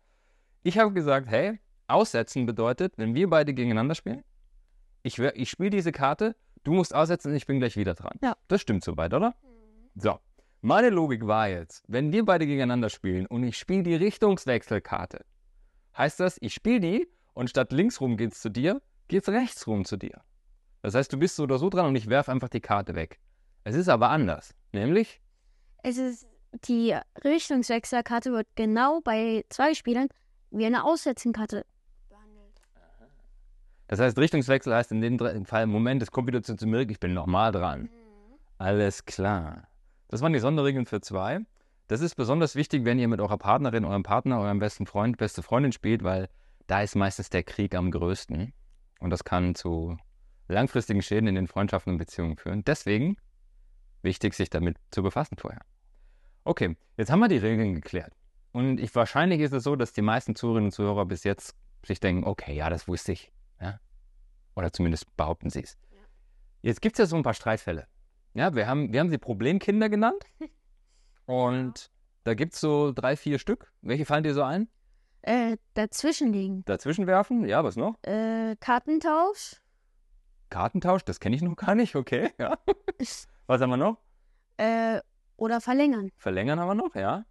Ich 0.63 0.77
habe 0.77 0.93
gesagt, 0.93 1.27
hey, 1.27 1.59
Aussetzen 1.87 2.45
bedeutet, 2.45 2.93
wenn 2.97 3.13
wir 3.13 3.29
beide 3.29 3.53
gegeneinander 3.53 3.95
spielen, 3.95 4.23
ich, 5.03 5.19
ich 5.19 5.49
spiele 5.49 5.69
diese 5.69 5.91
Karte, 5.91 6.35
du 6.63 6.73
musst 6.73 6.95
aussetzen 6.95 7.29
und 7.29 7.35
ich 7.35 7.45
bin 7.45 7.59
gleich 7.59 7.77
wieder 7.77 7.93
dran. 7.93 8.17
Ja. 8.23 8.35
Das 8.47 8.61
stimmt 8.61 8.83
soweit, 8.83 9.13
oder? 9.13 9.35
So. 9.95 10.19
Meine 10.61 10.89
Logik 10.89 11.27
war 11.27 11.47
jetzt, 11.47 11.83
wenn 11.87 12.11
wir 12.11 12.25
beide 12.25 12.47
gegeneinander 12.47 12.89
spielen 12.89 13.27
und 13.27 13.43
ich 13.43 13.55
spiele 13.55 13.83
die 13.83 13.93
Richtungswechselkarte, 13.93 15.23
heißt 15.95 16.19
das, 16.19 16.37
ich 16.41 16.55
spiele 16.55 16.79
die 16.79 17.07
und 17.35 17.51
statt 17.51 17.71
links 17.71 18.01
rum 18.01 18.17
geht's 18.17 18.41
zu 18.41 18.49
dir, 18.49 18.81
geht's 19.07 19.29
rechts 19.29 19.67
rum 19.67 19.85
zu 19.85 19.95
dir. 19.95 20.21
Das 20.85 20.93
heißt, 20.93 21.11
du 21.11 21.17
bist 21.17 21.35
so 21.35 21.41
oder 21.41 21.57
so 21.57 21.71
dran 21.71 21.87
und 21.87 21.95
ich 21.95 22.09
werfe 22.09 22.31
einfach 22.31 22.47
die 22.47 22.61
Karte 22.61 22.93
weg. 22.93 23.19
Es 23.63 23.73
ist 23.73 23.89
aber 23.89 24.11
anders. 24.11 24.53
Nämlich, 24.71 25.19
Es 25.81 25.97
ist, 25.97 26.27
die 26.67 26.95
Richtungswechselkarte 27.23 28.31
wird 28.31 28.45
genau 28.53 29.01
bei 29.03 29.43
zwei 29.49 29.73
Spielern 29.73 30.09
wie 30.51 30.63
eine 30.63 30.83
Aussetzenkarte 30.83 31.65
behandelt. 32.07 32.61
das 33.87 33.99
heißt, 33.99 34.19
Richtungswechsel 34.19 34.75
heißt 34.75 34.91
in 34.91 35.01
dem 35.01 35.45
Fall, 35.47 35.65
Moment, 35.65 36.03
es 36.03 36.11
kommt 36.11 36.27
wieder 36.27 36.43
zu, 36.43 36.55
zu 36.55 36.67
mir, 36.67 36.87
ich 36.87 36.99
bin 36.99 37.15
nochmal 37.15 37.51
dran. 37.51 37.89
Alles 38.59 39.05
klar. 39.05 39.67
Das 40.09 40.21
waren 40.21 40.33
die 40.33 40.39
Sonderregeln 40.39 40.85
für 40.85 41.01
zwei. 41.01 41.39
Das 41.87 42.01
ist 42.01 42.13
besonders 42.13 42.55
wichtig, 42.55 42.85
wenn 42.85 42.99
ihr 42.99 43.07
mit 43.07 43.21
eurer 43.21 43.39
Partnerin, 43.39 43.85
eurem 43.85 44.03
Partner, 44.03 44.39
eurem 44.39 44.59
besten 44.59 44.85
Freund, 44.85 45.17
beste 45.17 45.41
Freundin 45.41 45.71
spielt, 45.71 46.03
weil 46.03 46.29
da 46.67 46.83
ist 46.83 46.93
meistens 46.95 47.31
der 47.31 47.41
Krieg 47.41 47.73
am 47.73 47.89
größten. 47.89 48.53
Und 48.99 49.09
das 49.09 49.23
kann 49.23 49.55
zu 49.55 49.97
langfristigen 50.47 51.01
Schäden 51.01 51.27
in 51.27 51.35
den 51.35 51.47
Freundschaften 51.47 51.93
und 51.93 51.97
Beziehungen 51.97 52.37
führen. 52.37 52.63
Deswegen 52.63 53.17
wichtig, 54.01 54.33
sich 54.33 54.49
damit 54.49 54.77
zu 54.91 55.03
befassen 55.03 55.37
vorher. 55.37 55.61
Okay, 56.43 56.77
jetzt 56.97 57.11
haben 57.11 57.19
wir 57.19 57.27
die 57.27 57.37
Regeln 57.37 57.73
geklärt. 57.73 58.13
Und 58.51 58.79
ich, 58.79 58.93
wahrscheinlich 58.95 59.41
ist 59.41 59.51
es 59.51 59.63
so, 59.63 59.75
dass 59.75 59.91
die 59.91 60.01
meisten 60.01 60.35
Zuhörerinnen 60.35 60.67
und 60.67 60.71
Zuhörer 60.71 61.05
bis 61.05 61.23
jetzt 61.23 61.55
sich 61.83 61.99
denken, 61.99 62.23
okay, 62.23 62.55
ja, 62.55 62.69
das 62.69 62.87
wusste 62.87 63.11
ich. 63.11 63.31
Ja? 63.59 63.79
Oder 64.55 64.71
zumindest 64.71 65.15
behaupten 65.17 65.49
sie 65.49 65.63
es. 65.63 65.77
Jetzt 66.61 66.81
gibt 66.81 66.95
es 66.95 66.99
ja 66.99 67.05
so 67.05 67.15
ein 67.15 67.23
paar 67.23 67.33
Streitfälle. 67.33 67.87
Ja, 68.33 68.55
wir 68.55 68.67
haben, 68.67 68.93
wir 68.93 68.99
haben 68.99 69.09
sie 69.09 69.17
Problemkinder 69.17 69.89
genannt. 69.89 70.23
Und 71.25 71.91
da 72.23 72.33
gibt 72.33 72.53
es 72.53 72.61
so 72.61 72.91
drei, 72.91 73.17
vier 73.17 73.39
Stück. 73.39 73.71
Welche 73.81 74.05
fallen 74.05 74.23
dir 74.23 74.33
so 74.33 74.43
ein? 74.43 74.67
Äh, 75.21 75.57
dazwischen 75.73 76.31
liegen. 76.31 76.63
Dazwischen 76.65 77.07
werfen? 77.07 77.47
Ja, 77.47 77.63
was 77.63 77.75
noch? 77.75 77.95
Äh, 78.03 78.55
Kartentausch. 78.59 79.61
Kartentausch, 80.49 81.03
das 81.03 81.19
kenne 81.19 81.35
ich 81.35 81.41
noch 81.41 81.55
gar 81.55 81.75
nicht, 81.75 81.95
okay. 81.95 82.31
Ja. 82.39 82.57
Was 83.47 83.61
haben 83.61 83.69
wir 83.69 83.77
noch? 83.77 83.97
Äh, 84.57 84.99
oder 85.37 85.61
verlängern. 85.61 86.11
Verlängern 86.17 86.59
haben 86.59 86.67
wir 86.67 86.75
noch, 86.75 86.95
ja. 86.95 87.25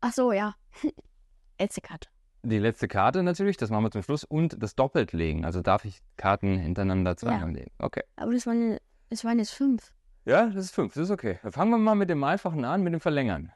Ach 0.00 0.12
so, 0.12 0.32
ja. 0.32 0.54
Letzte 1.58 1.80
Karte. 1.80 2.08
Die 2.42 2.58
letzte 2.58 2.86
Karte 2.86 3.22
natürlich, 3.22 3.56
das 3.56 3.70
machen 3.70 3.84
wir 3.84 3.90
zum 3.90 4.02
Schluss. 4.02 4.22
Und 4.22 4.62
das 4.62 4.76
Doppeltlegen. 4.76 5.44
Also 5.44 5.62
darf 5.62 5.84
ich 5.84 6.00
Karten 6.16 6.58
hintereinander 6.58 7.16
zweimal 7.16 7.50
legen. 7.50 7.72
Okay. 7.78 8.04
Aber 8.14 8.32
das 8.32 8.46
waren, 8.46 8.78
das 9.10 9.24
waren 9.24 9.38
jetzt 9.38 9.50
fünf. 9.50 9.92
Ja, 10.26 10.46
das 10.46 10.66
ist 10.66 10.74
fünf, 10.74 10.94
das 10.94 11.04
ist 11.04 11.10
okay. 11.10 11.40
Dann 11.42 11.52
fangen 11.52 11.70
wir 11.70 11.78
mal 11.78 11.96
mit 11.96 12.08
dem 12.08 12.22
einfachen 12.22 12.64
an, 12.64 12.82
mit 12.82 12.92
dem 12.92 13.00
Verlängern. 13.00 13.52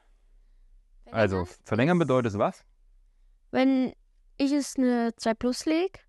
Also, 1.11 1.45
verlängern 1.63 1.99
bedeutet 1.99 2.37
was? 2.37 2.65
Wenn 3.51 3.93
ich 4.37 4.51
es 4.51 4.77
eine 4.77 5.13
2 5.15 5.33
plus 5.35 5.65
lege, 5.65 5.99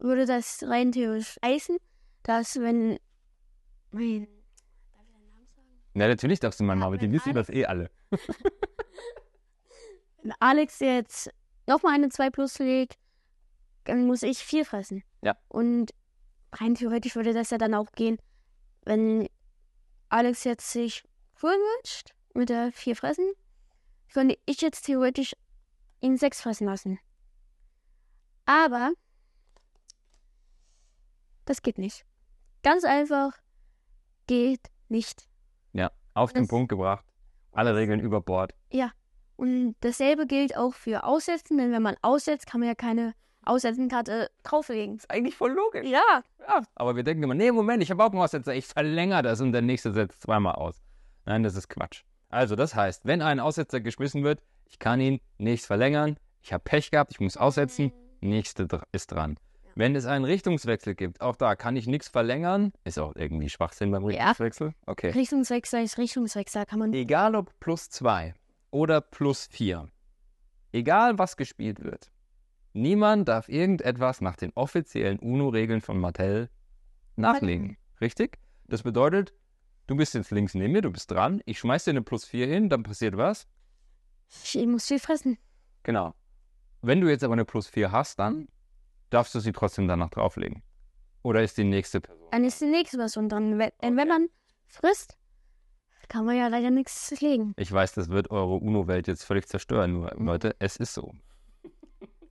würde 0.00 0.26
das 0.26 0.62
rein 0.64 0.92
theoretisch 0.92 1.36
heißen, 1.44 1.76
dass 2.22 2.56
wenn 2.56 2.98
mein. 3.90 4.26
Darf 4.92 5.04
ich 5.04 5.12
deinen 5.12 5.28
Namen 5.28 5.46
sagen? 5.54 5.68
Na, 5.94 6.08
natürlich 6.08 6.40
darfst 6.40 6.60
du 6.60 6.64
mal 6.64 6.72
Ja, 6.74 6.80
mal, 6.80 6.86
aber 6.86 6.98
die 6.98 7.10
wissen 7.12 7.30
Alex- 7.30 7.46
das 7.48 7.56
eh 7.56 7.64
alle. 7.66 7.90
Wenn 10.22 10.32
Alex 10.38 10.80
jetzt 10.80 11.30
nochmal 11.66 11.94
eine 11.94 12.10
2 12.10 12.30
plus 12.30 12.58
legt, 12.58 12.98
dann 13.84 14.06
muss 14.06 14.22
ich 14.22 14.38
4 14.38 14.66
fressen. 14.66 15.02
Ja. 15.22 15.36
Und 15.48 15.92
rein 16.52 16.74
theoretisch 16.74 17.16
würde 17.16 17.32
das 17.32 17.50
ja 17.50 17.58
dann 17.58 17.74
auch 17.74 17.90
gehen, 17.92 18.18
wenn 18.84 19.28
Alex 20.08 20.44
jetzt 20.44 20.70
sich 20.70 21.04
voll 21.34 21.54
wünscht 21.54 22.14
mit 22.34 22.48
der 22.50 22.70
4 22.72 22.96
fressen, 22.96 23.32
könnte 24.12 24.38
ich 24.44 24.60
jetzt 24.60 24.82
theoretisch 24.84 25.32
ihn 26.00 26.16
6 26.18 26.42
fressen 26.42 26.66
lassen. 26.66 26.98
Aber 28.44 28.92
das 31.44 31.62
geht 31.62 31.78
nicht. 31.78 32.04
Ganz 32.62 32.84
einfach 32.84 33.32
geht 34.26 34.60
nicht. 34.88 35.26
Ja, 35.72 35.90
auf 36.14 36.32
den 36.32 36.42
Das- 36.42 36.48
Punkt 36.48 36.68
gebracht. 36.68 37.04
Alle 37.52 37.74
Regeln 37.74 38.00
über 38.00 38.20
Bord. 38.20 38.54
Und 39.36 39.74
dasselbe 39.80 40.26
gilt 40.26 40.54
auch 40.54 40.74
für 40.74 41.02
Aussetzen, 41.04 41.56
denn 41.56 41.72
wenn 41.72 41.80
man 41.82 41.96
aussetzt, 42.02 42.46
kann 42.46 42.60
man 42.60 42.68
ja 42.68 42.74
keine 42.74 43.14
Aussetzenkarte 43.42 44.30
drauflegen. 44.42 44.96
Ist 44.96 45.10
eigentlich 45.10 45.34
voll 45.34 45.52
logisch. 45.52 45.88
Ja, 45.88 46.22
Ja, 46.46 46.62
aber 46.74 46.94
wir 46.94 47.02
denken 47.04 47.22
immer, 47.22 47.34
nee, 47.34 47.50
Moment, 47.50 47.82
ich 47.82 47.90
habe 47.90 48.04
auch 48.04 48.10
einen 48.12 48.20
Aussetzer, 48.20 48.54
ich 48.54 48.66
verlängere 48.66 49.22
das 49.22 49.40
und 49.40 49.52
der 49.52 49.62
nächste 49.62 49.92
setzt 49.94 50.20
zweimal 50.20 50.56
aus. 50.56 50.82
Nein, 51.24 51.42
das 51.42 51.56
ist 51.56 51.68
Quatsch. 51.70 52.02
Also, 52.28 52.54
das 52.54 52.74
heißt, 52.74 53.06
wenn 53.06 53.22
ein 53.22 53.40
Aussetzer 53.40 53.80
geschmissen 53.80 54.24
wird, 54.24 54.42
ich 54.66 54.78
kann 54.78 55.00
ihn 55.00 55.20
nicht 55.38 55.64
verlängern, 55.64 56.18
ich 56.42 56.52
habe 56.52 56.62
Pech 56.62 56.90
gehabt, 56.90 57.12
ich 57.12 57.20
muss 57.20 57.38
aussetzen, 57.38 57.92
nächste 58.20 58.66
dr- 58.66 58.86
ist 58.92 59.10
dran. 59.10 59.38
Wenn 59.74 59.94
es 59.94 60.06
einen 60.06 60.24
Richtungswechsel 60.24 60.94
gibt, 60.94 61.20
auch 61.20 61.36
da 61.36 61.56
kann 61.56 61.76
ich 61.76 61.86
nichts 61.86 62.08
verlängern, 62.08 62.72
ist 62.84 62.98
auch 62.98 63.14
irgendwie 63.16 63.48
Schwachsinn 63.48 63.90
beim 63.90 64.02
Ja. 64.10 64.28
Richtungswechsel. 64.28 64.74
Okay. 64.86 65.10
Richtungswechsel 65.10 65.82
ist 65.82 65.98
Richtungswechsel, 65.98 66.66
kann 66.66 66.78
man. 66.78 66.92
Egal 66.92 67.34
ob 67.34 67.58
plus 67.60 67.90
zwei 67.90 68.34
oder 68.70 69.00
plus 69.00 69.46
vier, 69.46 69.88
egal 70.72 71.18
was 71.18 71.36
gespielt 71.36 71.82
wird, 71.82 72.10
niemand 72.72 73.28
darf 73.28 73.48
irgendetwas 73.48 74.20
nach 74.20 74.36
den 74.36 74.52
offiziellen 74.54 75.18
UNO-Regeln 75.18 75.80
von 75.80 75.98
Mattel 75.98 76.50
nachlegen. 77.16 77.76
Richtig? 78.00 78.38
Das 78.66 78.82
bedeutet, 78.82 79.34
du 79.86 79.96
bist 79.96 80.14
jetzt 80.14 80.30
links 80.30 80.54
neben 80.54 80.72
mir, 80.72 80.82
du 80.82 80.90
bist 80.90 81.10
dran, 81.10 81.42
ich 81.44 81.58
schmeiß 81.58 81.84
dir 81.84 81.90
eine 81.90 82.02
plus 82.02 82.24
vier 82.24 82.46
hin, 82.46 82.68
dann 82.68 82.82
passiert 82.82 83.16
was? 83.16 83.46
Ich 84.44 84.64
muss 84.66 84.86
viel 84.86 85.00
fressen. 85.00 85.38
Genau. 85.82 86.14
Wenn 86.82 87.00
du 87.00 87.08
jetzt 87.10 87.24
aber 87.24 87.32
eine 87.34 87.44
plus 87.44 87.66
vier 87.68 87.90
hast, 87.92 88.18
dann 88.18 88.48
darfst 89.10 89.34
du 89.34 89.40
sie 89.40 89.52
trotzdem 89.52 89.88
danach 89.88 90.10
drauflegen. 90.10 90.62
Oder 91.22 91.42
ist 91.42 91.58
die 91.58 91.64
nächste 91.64 92.00
Person? 92.00 92.28
Dann 92.30 92.44
ist 92.44 92.60
die 92.60 92.66
nächste 92.66 92.96
Person 92.96 93.28
dran. 93.28 93.58
Wenn, 93.58 93.70
denn 93.82 93.96
wenn 93.96 94.08
man 94.08 94.28
frisst, 94.68 95.18
kann 96.08 96.24
man 96.24 96.36
ja 96.36 96.48
leider 96.48 96.70
nichts 96.70 97.20
legen. 97.20 97.54
Ich 97.56 97.70
weiß, 97.70 97.92
das 97.92 98.08
wird 98.08 98.30
eure 98.30 98.56
UNO-Welt 98.56 99.06
jetzt 99.06 99.24
völlig 99.24 99.46
zerstören, 99.46 99.92
nur 99.92 100.12
Leute, 100.16 100.56
es 100.58 100.76
ist 100.76 100.94
so. 100.94 101.14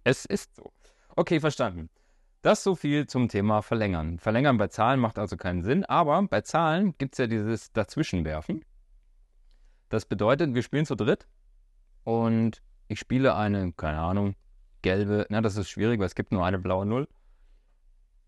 es 0.03 0.25
ist 0.25 0.55
so. 0.55 0.71
Okay, 1.15 1.39
verstanden. 1.39 1.89
Das 2.41 2.63
so 2.63 2.75
viel 2.75 3.07
zum 3.07 3.27
Thema 3.27 3.61
Verlängern. 3.61 4.19
Verlängern 4.19 4.57
bei 4.57 4.67
Zahlen 4.67 4.99
macht 4.99 5.19
also 5.19 5.35
keinen 5.37 5.63
Sinn, 5.63 5.85
aber 5.85 6.21
bei 6.23 6.41
Zahlen 6.41 6.97
gibt 6.97 7.13
es 7.13 7.17
ja 7.19 7.27
dieses 7.27 7.71
Dazwischenwerfen. 7.73 8.63
Das 9.89 10.05
bedeutet, 10.05 10.53
wir 10.53 10.63
spielen 10.63 10.85
zu 10.85 10.95
dritt 10.95 11.27
und 12.03 12.61
ich 12.87 12.99
spiele 12.99 13.35
eine, 13.35 13.73
keine 13.73 13.99
Ahnung, 13.99 14.35
gelbe, 14.81 15.25
na, 15.29 15.41
das 15.41 15.57
ist 15.57 15.69
schwierig, 15.69 15.99
weil 15.99 16.07
es 16.07 16.15
gibt 16.15 16.31
nur 16.31 16.45
eine 16.45 16.59
blaue 16.59 16.85
Null. 16.85 17.07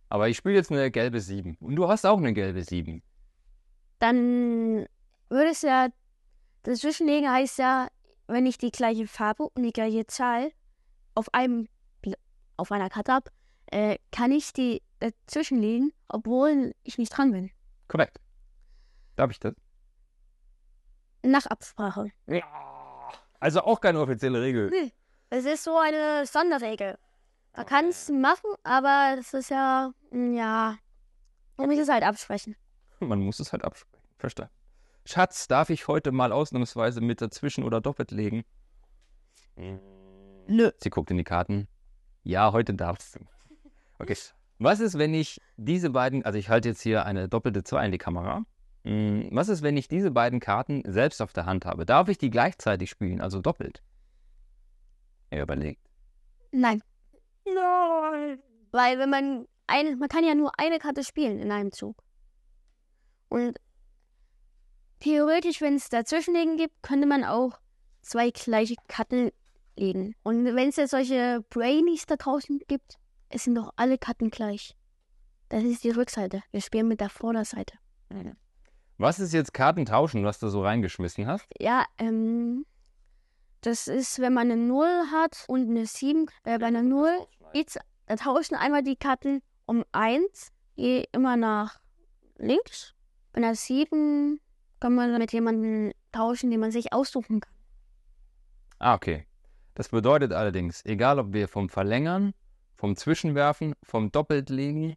Aber 0.09 0.27
ich 0.27 0.37
spiele 0.37 0.55
jetzt 0.55 0.71
eine 0.71 0.91
gelbe 0.91 1.21
7 1.21 1.57
und 1.59 1.75
du 1.75 1.87
hast 1.87 2.05
auch 2.05 2.17
eine 2.17 2.33
gelbe 2.33 2.63
7. 2.63 3.01
Dann 3.99 4.85
würde 5.29 5.49
es 5.51 5.61
ja. 5.61 5.87
Das 6.63 6.79
Zwischenlegen 6.79 7.31
heißt 7.31 7.57
ja, 7.57 7.87
wenn 8.27 8.45
ich 8.45 8.57
die 8.57 8.71
gleiche 8.71 9.07
Farbe 9.07 9.43
und 9.43 9.63
die 9.63 9.71
gleiche 9.71 10.05
Zahl 10.05 10.51
auf 11.15 11.33
einem 11.33 11.67
auf 12.57 12.71
einer 12.71 12.89
Karte 12.89 13.11
habe, 13.11 13.31
äh, 13.67 13.97
kann 14.11 14.31
ich 14.31 14.53
die 14.53 14.83
dazwischenlegen, 14.99 15.91
obwohl 16.07 16.73
ich 16.83 16.97
nicht 16.99 17.09
dran 17.09 17.31
bin. 17.31 17.49
Korrekt. 17.87 18.19
Darf 19.15 19.31
ich 19.31 19.39
das? 19.39 19.55
Nach 21.23 21.45
Absprache. 21.47 22.11
Ja. 22.27 22.43
Also 23.39 23.61
auch 23.61 23.81
keine 23.81 23.99
offizielle 23.99 24.41
Regel. 24.41 24.69
Nee, 24.69 24.91
es 25.31 25.45
ist 25.45 25.63
so 25.63 25.77
eine 25.77 26.25
Sonderregel. 26.25 26.97
Man 27.55 27.65
kann 27.65 27.85
es 27.85 28.09
machen, 28.09 28.51
aber 28.63 29.15
das 29.15 29.33
ist 29.33 29.49
ja, 29.49 29.91
mm, 30.11 30.33
ja, 30.33 30.77
man 31.57 31.69
muss 31.69 31.79
es 31.79 31.89
halt 31.89 32.03
absprechen. 32.03 32.55
Man 32.99 33.19
muss 33.19 33.39
es 33.39 33.51
halt 33.51 33.63
absprechen. 33.63 34.05
Verstanden. 34.17 34.53
Schatz, 35.05 35.47
darf 35.47 35.71
ich 35.71 35.87
heute 35.87 36.11
mal 36.11 36.31
ausnahmsweise 36.31 37.01
mit 37.01 37.21
dazwischen 37.21 37.63
oder 37.63 37.81
doppelt 37.81 38.11
legen? 38.11 38.43
Nö. 39.55 40.71
Sie 40.77 40.89
guckt 40.91 41.09
in 41.09 41.17
die 41.17 41.23
Karten. 41.23 41.67
Ja, 42.23 42.51
heute 42.51 42.75
darfst 42.75 43.15
du. 43.15 43.19
Okay. 43.97 44.15
Was 44.59 44.79
ist, 44.79 44.99
wenn 44.99 45.13
ich 45.15 45.41
diese 45.57 45.89
beiden, 45.89 46.23
also 46.23 46.37
ich 46.37 46.49
halte 46.49 46.69
jetzt 46.69 46.81
hier 46.81 47.05
eine 47.05 47.27
doppelte 47.27 47.63
2 47.63 47.85
in 47.85 47.91
die 47.91 47.97
Kamera. 47.97 48.43
Hm, 48.83 49.29
Was 49.31 49.49
ist, 49.49 49.63
wenn 49.63 49.75
ich 49.75 49.87
diese 49.87 50.11
beiden 50.11 50.39
Karten 50.39 50.83
selbst 50.85 51.21
auf 51.21 51.33
der 51.33 51.47
Hand 51.47 51.65
habe? 51.65 51.85
Darf 51.85 52.09
ich 52.09 52.19
die 52.19 52.29
gleichzeitig 52.29 52.89
spielen, 52.91 53.21
also 53.21 53.41
doppelt? 53.41 53.81
Er 55.31 55.43
überlegt. 55.43 55.81
Nein. 56.51 56.83
Nein. 57.45 58.39
Weil 58.71 58.99
wenn 58.99 59.09
man 59.09 59.47
eine, 59.65 59.95
man 59.95 60.09
kann 60.09 60.23
ja 60.23 60.35
nur 60.35 60.51
eine 60.59 60.77
Karte 60.77 61.03
spielen 61.03 61.39
in 61.39 61.51
einem 61.51 61.71
Zug. 61.71 62.03
Und 63.29 63.57
theoretisch, 64.99 65.61
wenn 65.61 65.75
es 65.75 65.89
dazwischenlegen 65.89 66.57
gibt, 66.57 66.83
könnte 66.83 67.07
man 67.07 67.23
auch 67.23 67.59
zwei 68.01 68.29
gleiche 68.31 68.75
Karten 68.87 69.31
legen. 69.77 70.15
Und 70.23 70.45
wenn 70.45 70.69
es 70.69 70.75
jetzt 70.75 70.91
solche 70.91 71.43
Brainies 71.49 72.05
da 72.05 72.17
draußen 72.17 72.59
gibt, 72.67 72.97
es 73.29 73.45
sind 73.45 73.55
doch 73.55 73.71
alle 73.77 73.97
Karten 73.97 74.29
gleich. 74.29 74.75
Das 75.47 75.63
ist 75.63 75.83
die 75.83 75.91
Rückseite. 75.91 76.43
Wir 76.51 76.61
spielen 76.61 76.87
mit 76.87 76.99
der 76.99 77.09
Vorderseite. 77.09 77.75
Was 78.97 79.19
ist 79.19 79.33
jetzt 79.33 79.53
Karten 79.53 79.85
tauschen, 79.85 80.25
was 80.25 80.39
du 80.39 80.49
so 80.49 80.61
reingeschmissen 80.61 81.25
hast? 81.25 81.47
Ja, 81.57 81.85
ähm, 81.97 82.65
das 83.61 83.87
ist, 83.87 84.19
wenn 84.19 84.33
man 84.33 84.51
eine 84.51 84.61
0 84.61 84.85
hat 85.11 85.45
und 85.47 85.69
eine 85.69 85.85
7. 85.85 86.27
Äh, 86.43 86.59
bei 86.59 86.67
einer 86.67 86.81
0 86.83 87.09
geht's, 87.53 87.77
da 88.07 88.15
tauschen 88.15 88.55
einmal 88.55 88.83
die 88.83 88.95
Karten 88.95 89.41
um 89.65 89.85
1, 89.91 90.51
je 90.75 91.05
immer 91.11 91.37
nach 91.37 91.79
links. 92.37 92.93
Bei 93.31 93.37
einer 93.37 93.55
7 93.55 94.39
kann 94.79 94.95
man 94.95 95.17
mit 95.17 95.31
jemandem 95.31 95.93
tauschen, 96.11 96.49
den 96.49 96.59
man 96.59 96.71
sich 96.71 96.91
aussuchen 96.91 97.39
kann. 97.39 97.53
Ah, 98.79 98.95
okay. 98.95 99.25
Das 99.75 99.89
bedeutet 99.89 100.33
allerdings, 100.33 100.83
egal 100.85 101.19
ob 101.19 101.33
wir 101.33 101.47
vom 101.47 101.69
Verlängern, 101.69 102.33
vom 102.75 102.95
Zwischenwerfen, 102.95 103.73
vom 103.83 104.11
Doppeltlegen, 104.11 104.95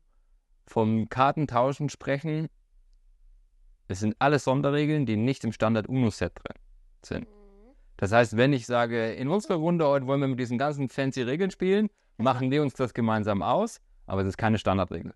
vom 0.66 1.08
Kartentauschen 1.08 1.90
sprechen, 1.90 2.48
es 3.86 4.00
sind 4.00 4.16
alles 4.18 4.44
Sonderregeln, 4.44 5.04
die 5.04 5.16
nicht 5.16 5.44
im 5.44 5.52
Standard 5.52 5.86
UNO-Set 5.86 6.32
drin 6.34 6.56
sind. 7.02 7.33
Das 7.96 8.12
heißt, 8.12 8.36
wenn 8.36 8.52
ich 8.52 8.66
sage, 8.66 9.12
in 9.12 9.28
unserer 9.28 9.56
Runde 9.56 9.86
heute 9.86 10.06
wollen 10.06 10.20
wir 10.20 10.28
mit 10.28 10.40
diesen 10.40 10.58
ganzen 10.58 10.88
fancy 10.88 11.22
Regeln 11.22 11.50
spielen, 11.50 11.88
machen 12.16 12.50
wir 12.50 12.62
uns 12.62 12.74
das 12.74 12.94
gemeinsam 12.94 13.42
aus, 13.42 13.80
aber 14.06 14.22
es 14.22 14.28
ist 14.28 14.38
keine 14.38 14.58
Standardregel. 14.58 15.14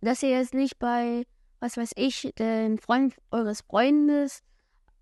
Dass 0.00 0.22
ihr 0.22 0.30
jetzt 0.30 0.54
nicht 0.54 0.78
bei, 0.78 1.24
was 1.60 1.76
weiß 1.76 1.92
ich, 1.96 2.32
dem 2.38 2.78
Freund 2.78 3.16
eures 3.30 3.62
Freundes, 3.62 4.42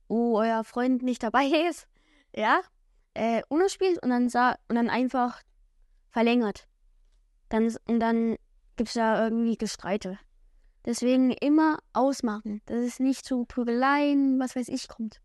wo 0.09 0.38
euer 0.38 0.64
Freund 0.64 1.02
nicht 1.02 1.23
dabei 1.23 1.45
ist, 1.71 1.87
ja, 2.35 2.61
äh, 3.14 3.42
UNO 3.49 3.69
spielt 3.69 4.02
und 4.02 4.11
dann, 4.11 4.28
sa 4.28 4.57
und 4.69 4.76
dann 4.76 4.88
einfach 4.90 5.42
verlängert. 6.11 6.66
Dann, 7.49 7.75
und 7.87 8.00
dann 8.00 8.37
gibt 8.76 8.88
es 8.88 8.95
da 8.95 9.25
irgendwie 9.25 9.57
Gestreite. 9.57 10.19
Deswegen 10.85 11.30
immer 11.30 11.78
ausmachen, 11.92 12.62
dass 12.66 12.78
es 12.78 13.00
nicht 13.00 13.25
zu 13.25 13.45
Prügeleien, 13.45 14.38
was 14.38 14.57
weiß 14.57 14.69
ich, 14.69 14.88
kommt. 14.88 15.21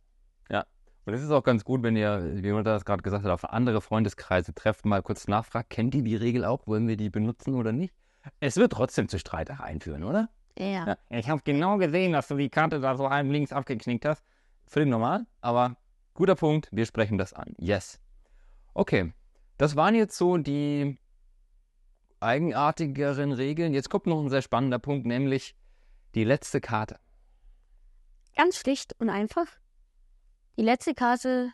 Ja, 0.50 0.65
und 1.05 1.13
es 1.13 1.21
ist 1.21 1.31
auch 1.31 1.43
ganz 1.43 1.63
gut, 1.63 1.83
wenn 1.83 1.95
ihr, 1.95 2.43
wie 2.43 2.51
man 2.51 2.63
das 2.63 2.85
gerade 2.85 3.03
gesagt 3.03 3.24
hat, 3.24 3.31
auf 3.31 3.50
andere 3.50 3.81
Freundeskreise 3.81 4.53
trefft, 4.53 4.85
mal 4.85 5.01
kurz 5.01 5.27
nachfragt, 5.27 5.69
kennt 5.69 5.93
ihr 5.95 6.03
die 6.03 6.15
Regel 6.15 6.45
auch, 6.45 6.65
wollen 6.67 6.88
wir 6.88 6.97
die 6.97 7.09
benutzen 7.09 7.55
oder 7.55 7.71
nicht? 7.71 7.93
Es 8.39 8.57
wird 8.57 8.74
trotzdem 8.74 9.07
zu 9.07 9.19
Streitereien 9.19 9.81
führen, 9.81 10.03
oder? 10.03 10.29
Ja. 10.57 10.88
Ja, 10.88 10.97
ich 11.09 11.29
habe 11.29 11.41
genau 11.43 11.77
gesehen, 11.77 12.13
dass 12.13 12.27
du 12.27 12.35
die 12.35 12.50
Karte 12.50 12.79
da 12.79 12.95
so 12.95 13.05
einem 13.05 13.29
links 13.29 13.51
abgeknickt 13.51 14.05
hast. 14.05 14.24
Völlig 14.65 14.89
normal, 14.89 15.25
aber 15.41 15.75
guter 16.13 16.35
Punkt, 16.35 16.69
wir 16.71 16.85
sprechen 16.85 17.17
das 17.17 17.33
an. 17.33 17.53
Yes. 17.57 18.00
Okay, 18.74 19.13
das 19.57 19.75
waren 19.75 19.95
jetzt 19.95 20.17
so 20.17 20.38
die 20.38 20.97
eigenartigeren 22.19 23.31
Regeln. 23.31 23.74
Jetzt 23.74 23.89
kommt 23.89 24.07
noch 24.07 24.19
ein 24.19 24.29
sehr 24.29 24.41
spannender 24.41 24.79
Punkt, 24.79 25.05
nämlich 25.05 25.55
die 26.15 26.24
letzte 26.24 26.62
Karte. 26.62 26.97
Ganz 28.35 28.57
schlicht 28.57 28.95
und 29.00 29.09
einfach. 29.09 29.47
Die 30.57 30.63
letzte 30.63 30.93
Karte, 30.93 31.51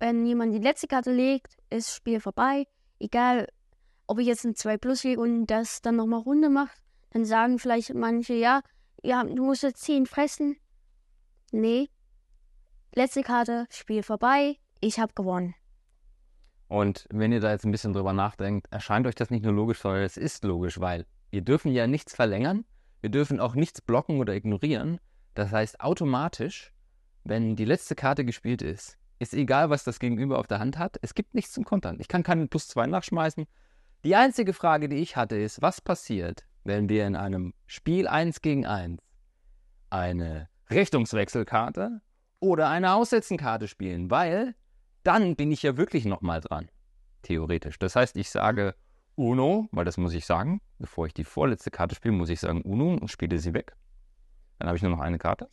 wenn 0.00 0.26
jemand 0.26 0.54
die 0.54 0.58
letzte 0.58 0.86
Karte 0.86 1.12
legt, 1.12 1.56
ist 1.70 1.94
Spiel 1.94 2.20
vorbei. 2.20 2.66
Egal, 2.98 3.48
ob 4.06 4.18
ich 4.18 4.26
jetzt 4.26 4.44
ein 4.44 4.54
2 4.54 4.76
Plus 4.76 5.02
lege 5.02 5.20
und 5.20 5.46
das 5.46 5.80
dann 5.80 5.96
nochmal 5.96 6.20
Runde 6.20 6.50
macht, 6.50 6.76
dann 7.10 7.24
sagen 7.24 7.58
vielleicht 7.58 7.94
manche, 7.94 8.34
ja, 8.34 8.60
ja, 9.02 9.24
du 9.24 9.44
musst 9.44 9.62
jetzt 9.62 9.82
10 9.82 10.04
fressen. 10.04 10.56
Nee. 11.52 11.88
Letzte 12.94 13.22
Karte, 13.22 13.66
Spiel 13.70 14.02
vorbei, 14.02 14.58
ich 14.80 14.98
habe 14.98 15.14
gewonnen. 15.14 15.54
Und 16.68 17.06
wenn 17.10 17.32
ihr 17.32 17.40
da 17.40 17.50
jetzt 17.50 17.64
ein 17.64 17.70
bisschen 17.70 17.94
drüber 17.94 18.12
nachdenkt, 18.12 18.66
erscheint 18.70 19.06
euch 19.06 19.14
das 19.14 19.30
nicht 19.30 19.44
nur 19.44 19.54
logisch, 19.54 19.80
sondern 19.80 20.02
es 20.02 20.18
ist 20.18 20.44
logisch, 20.44 20.80
weil 20.80 21.06
wir 21.30 21.40
dürfen 21.40 21.72
ja 21.72 21.86
nichts 21.86 22.14
verlängern, 22.14 22.66
wir 23.00 23.10
dürfen 23.10 23.40
auch 23.40 23.54
nichts 23.54 23.80
blocken 23.80 24.18
oder 24.18 24.34
ignorieren. 24.34 25.00
Das 25.32 25.50
heißt, 25.50 25.80
automatisch, 25.80 26.73
wenn 27.24 27.56
die 27.56 27.64
letzte 27.64 27.94
Karte 27.94 28.24
gespielt 28.24 28.62
ist, 28.62 28.96
ist 29.18 29.34
egal, 29.34 29.70
was 29.70 29.84
das 29.84 29.98
Gegenüber 29.98 30.38
auf 30.38 30.46
der 30.46 30.58
Hand 30.58 30.78
hat, 30.78 30.98
es 31.02 31.14
gibt 31.14 31.34
nichts 31.34 31.52
zum 31.52 31.64
Kontern. 31.64 31.98
Ich 31.98 32.08
kann 32.08 32.22
keinen 32.22 32.48
Plus 32.48 32.68
2 32.68 32.86
nachschmeißen. 32.86 33.46
Die 34.04 34.14
einzige 34.14 34.52
Frage, 34.52 34.88
die 34.88 34.96
ich 34.96 35.16
hatte, 35.16 35.36
ist, 35.36 35.62
was 35.62 35.80
passiert, 35.80 36.44
wenn 36.64 36.88
wir 36.88 37.06
in 37.06 37.16
einem 37.16 37.54
Spiel 37.66 38.06
1 38.06 38.42
gegen 38.42 38.66
1 38.66 39.00
eine 39.88 40.48
Richtungswechselkarte 40.70 42.02
oder 42.40 42.68
eine 42.68 42.94
Aussetzenkarte 42.94 43.68
spielen, 43.68 44.10
weil 44.10 44.54
dann 45.02 45.36
bin 45.36 45.52
ich 45.52 45.62
ja 45.62 45.76
wirklich 45.76 46.04
nochmal 46.04 46.40
dran. 46.40 46.68
Theoretisch. 47.22 47.78
Das 47.78 47.96
heißt, 47.96 48.16
ich 48.16 48.28
sage 48.28 48.74
Uno, 49.14 49.68
weil 49.70 49.84
das 49.84 49.96
muss 49.96 50.12
ich 50.12 50.26
sagen, 50.26 50.60
bevor 50.78 51.06
ich 51.06 51.14
die 51.14 51.24
vorletzte 51.24 51.70
Karte 51.70 51.94
spiele, 51.94 52.12
muss 52.12 52.28
ich 52.28 52.40
sagen 52.40 52.62
Uno 52.62 52.94
und 52.94 53.08
spiele 53.08 53.38
sie 53.38 53.54
weg. 53.54 53.74
Dann 54.58 54.68
habe 54.68 54.76
ich 54.76 54.82
nur 54.82 54.90
noch 54.90 55.00
eine 55.00 55.18
Karte. 55.18 55.48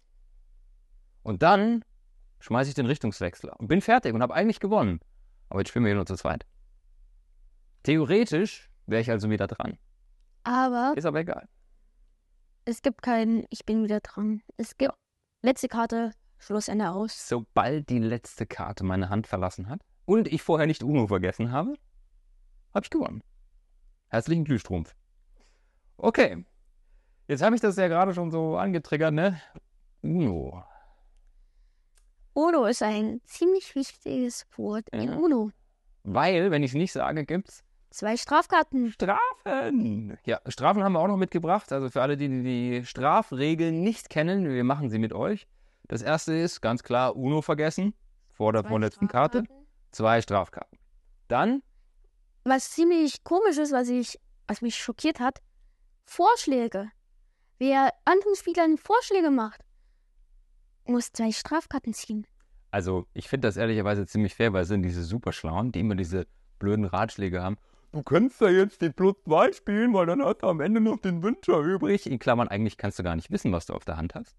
Und 1.24 1.44
dann 1.44 1.84
schmeiße 2.40 2.70
ich 2.70 2.76
den 2.76 2.86
Richtungswechsler 2.86 3.60
und 3.60 3.68
bin 3.68 3.82
fertig 3.82 4.14
und 4.14 4.22
habe 4.22 4.34
eigentlich 4.34 4.60
gewonnen. 4.60 5.00
Aber 5.50 5.60
jetzt 5.60 5.70
spielen 5.70 5.86
wir 5.86 5.90
hier 5.90 5.96
nur 5.96 6.06
zu 6.06 6.16
zweit. 6.16 6.46
Theoretisch 7.84 8.70
wäre 8.86 9.02
ich 9.02 9.12
also 9.12 9.30
wieder 9.30 9.48
dran. 9.48 9.78
Aber 10.44 10.94
Ist 10.96 11.06
aber 11.06 11.20
egal. 11.20 11.48
es 12.66 12.82
gibt 12.82 13.02
kein, 13.02 13.46
ich 13.50 13.66
bin 13.66 13.84
wieder 13.84 14.00
dran. 14.00 14.42
Es 14.58 14.78
gibt 14.78 14.94
letzte 15.42 15.68
Karte, 15.68 16.12
Schlussende 16.38 16.90
aus. 16.90 17.28
Sobald 17.28 17.90
die 17.90 18.00
letzte 18.00 18.46
Karte 18.48 18.84
meine 18.84 19.10
Hand 19.10 19.28
verlassen 19.28 19.70
hat 19.70 19.82
und 20.06 20.28
ich 20.28 20.42
vorher 20.42 20.66
nicht 20.68 20.82
Uno 20.84 21.08
vergessen 21.08 21.52
habe, 21.52 21.76
habe 22.74 22.84
ich 22.84 22.90
gewonnen. 22.90 23.22
Herzlichen 24.08 24.46
Glühstrumpf. 24.46 24.96
Okay. 25.98 26.44
Jetzt 27.28 27.44
habe 27.44 27.56
ich 27.56 27.62
das 27.62 27.76
ja 27.78 27.88
gerade 27.88 28.14
schon 28.14 28.32
so 28.32 28.58
angetriggert, 28.58 29.14
ne? 29.14 29.40
Uno. 30.02 30.64
Uno 32.34 32.66
ist 32.66 32.82
ein 32.82 33.22
ziemlich 33.26 33.76
wichtiges 33.76 34.46
Wort 34.56 34.88
in 34.92 35.04
Ja. 35.04 35.16
Uno. 35.18 35.52
Weil, 36.04 36.50
wenn 36.52 36.64
ich 36.64 36.72
es 36.72 36.76
nicht 36.76 36.94
sage, 36.94 37.26
gibt's 37.26 37.64
Zwei 37.92 38.16
Strafkarten. 38.16 38.92
Strafen. 38.94 40.18
Ja, 40.26 40.40
Strafen 40.48 40.82
haben 40.82 40.94
wir 40.94 41.00
auch 41.02 41.10
noch 41.10 41.18
mitgebracht. 41.18 41.74
Also 41.74 41.90
für 41.90 42.02
alle, 42.02 42.16
die 42.16 42.30
die 42.30 42.86
Strafregeln 42.86 43.82
nicht 43.84 44.10
kennen, 44.10 44.50
wir 44.50 44.64
machen 44.64 44.90
sie 44.90 44.98
mit 44.98 45.12
euch. 45.12 45.46
Das 45.90 46.02
erste 46.02 46.34
ist 46.34 46.62
ganz 46.62 46.84
klar 46.84 47.18
Uno 47.18 47.42
vergessen. 47.42 47.94
Vor 48.30 48.54
der 48.54 48.64
vorletzten 48.64 49.10
Karte. 49.10 49.44
Zwei 49.92 50.22
Strafkarten. 50.22 50.80
Dann, 51.28 51.62
Was 52.46 52.72
ziemlich 52.72 53.26
komisch 53.26 53.58
ist, 53.58 53.74
was, 53.74 53.90
ich, 53.90 54.18
was 54.48 54.62
mich 54.62 54.78
schockiert 54.78 55.20
hat, 55.20 55.42
Vorschläge. 56.06 56.90
Wer 57.60 57.94
anderen 58.06 58.36
Spielern 58.36 58.78
Vorschläge 58.78 59.32
macht, 59.32 59.62
muss 60.86 61.12
zwei 61.12 61.32
Strafkarten 61.32 61.94
ziehen. 61.94 62.26
also 62.72 63.06
ich 63.14 63.28
finde 63.28 63.48
das 63.48 63.58
ehrlicherweise 63.58 64.06
ziemlich 64.06 64.36
fair, 64.36 64.54
weil 64.54 64.64
es 64.64 64.70
sind 64.70 64.84
diese 64.84 65.04
Superschlauen, 65.04 65.72
die 65.72 65.80
immer 65.82 65.96
diese 65.96 66.26
blöden 66.60 66.86
Ratschläge 66.86 67.42
haben. 67.42 67.58
Du 67.92 68.04
kannst 68.04 68.40
ja 68.40 68.48
jetzt 68.50 68.82
den 68.82 68.94
Plus 68.94 69.16
2 69.26 69.52
spielen, 69.52 69.94
weil 69.94 70.06
dann 70.06 70.24
hast 70.24 70.40
du 70.44 70.48
am 70.48 70.62
Ende 70.62 70.80
noch 70.80 70.98
den 71.00 71.22
Wünscher 71.24 71.60
übrig. 71.60 72.06
In 72.10 72.20
Klammern, 72.20 72.48
eigentlich 72.48 72.78
kannst 72.78 72.98
du 73.00 73.04
gar 73.04 73.16
nicht 73.18 73.32
wissen, 73.32 73.52
was 73.52 73.66
du 73.66 73.74
auf 73.74 73.84
der 73.84 73.98
Hand 73.98 74.16
hast. 74.16 74.38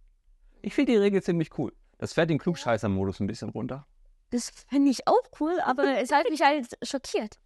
Ich 0.62 0.72
finde 0.74 0.92
die 0.92 0.98
Regel 0.98 1.22
ziemlich 1.22 1.58
cool. 1.58 1.72
Das 1.98 2.14
fährt 2.14 2.30
den 2.30 2.38
Klugscheißer-Modus 2.38 3.20
ein 3.20 3.26
bisschen 3.26 3.50
runter. 3.50 3.86
Das 4.30 4.50
fände 4.68 4.90
ich 4.90 5.06
auch 5.06 5.22
cool, 5.40 5.60
aber 5.66 5.98
es 6.00 6.10
hat 6.12 6.30
mich 6.30 6.40
halt 6.40 6.66
schockiert. 6.82 7.38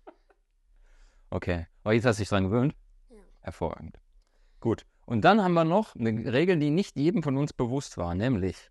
Okay, 1.31 1.67
aber 1.83 1.95
jetzt 1.95 2.05
hast 2.07 2.19
du 2.19 2.23
dich 2.23 2.29
dran 2.29 2.45
gewöhnt. 2.45 2.75
Ja. 3.11 3.17
Hervorragend. 3.41 3.99
Gut. 4.61 4.87
Und 5.07 5.23
dann 5.25 5.43
haben 5.43 5.55
wir 5.55 5.65
noch 5.65 5.97
eine 5.97 6.33
Regel, 6.33 6.57
die 6.59 6.71
nicht 6.71 6.97
jedem 6.97 7.23
von 7.23 7.37
uns 7.37 7.53
bewusst 7.53 7.99
war, 7.99 8.15
nämlich 8.15 8.71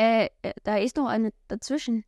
Äh, 0.00 0.30
äh, 0.40 0.54
da 0.62 0.78
ist 0.78 0.96
noch 0.96 1.08
eine 1.08 1.30
dazwischen. 1.46 2.06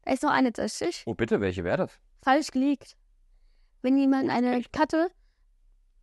Da 0.00 0.12
ist 0.12 0.22
noch 0.22 0.30
eine 0.30 0.50
dazwischen. 0.50 1.02
Oh, 1.04 1.14
bitte, 1.14 1.42
welche 1.42 1.62
wäre 1.62 1.76
das? 1.76 2.00
Falsch 2.22 2.50
gelegt. 2.52 2.96
Wenn 3.82 3.98
jemand 3.98 4.30
eine 4.30 4.62
Karte 4.72 5.10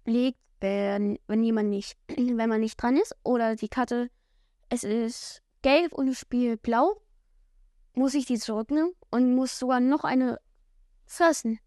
legt, 0.05 0.37
wenn, 0.59 1.17
wenn 1.25 1.43
jemand 1.43 1.69
nicht, 1.69 1.97
wenn 2.15 2.47
man 2.47 2.59
nicht 2.59 2.79
dran 2.79 2.95
ist, 2.95 3.15
oder 3.23 3.55
die 3.55 3.69
Karte, 3.69 4.11
es 4.69 4.83
ist 4.83 5.41
gelb 5.63 5.93
und 5.93 6.07
ich 6.07 6.19
spiele 6.19 6.57
blau, 6.57 7.01
muss 7.93 8.13
ich 8.13 8.27
die 8.27 8.37
zurücknehmen 8.37 8.93
und 9.09 9.33
muss 9.33 9.57
sogar 9.57 9.79
noch 9.79 10.03
eine 10.03 10.39
fressen. 11.07 11.57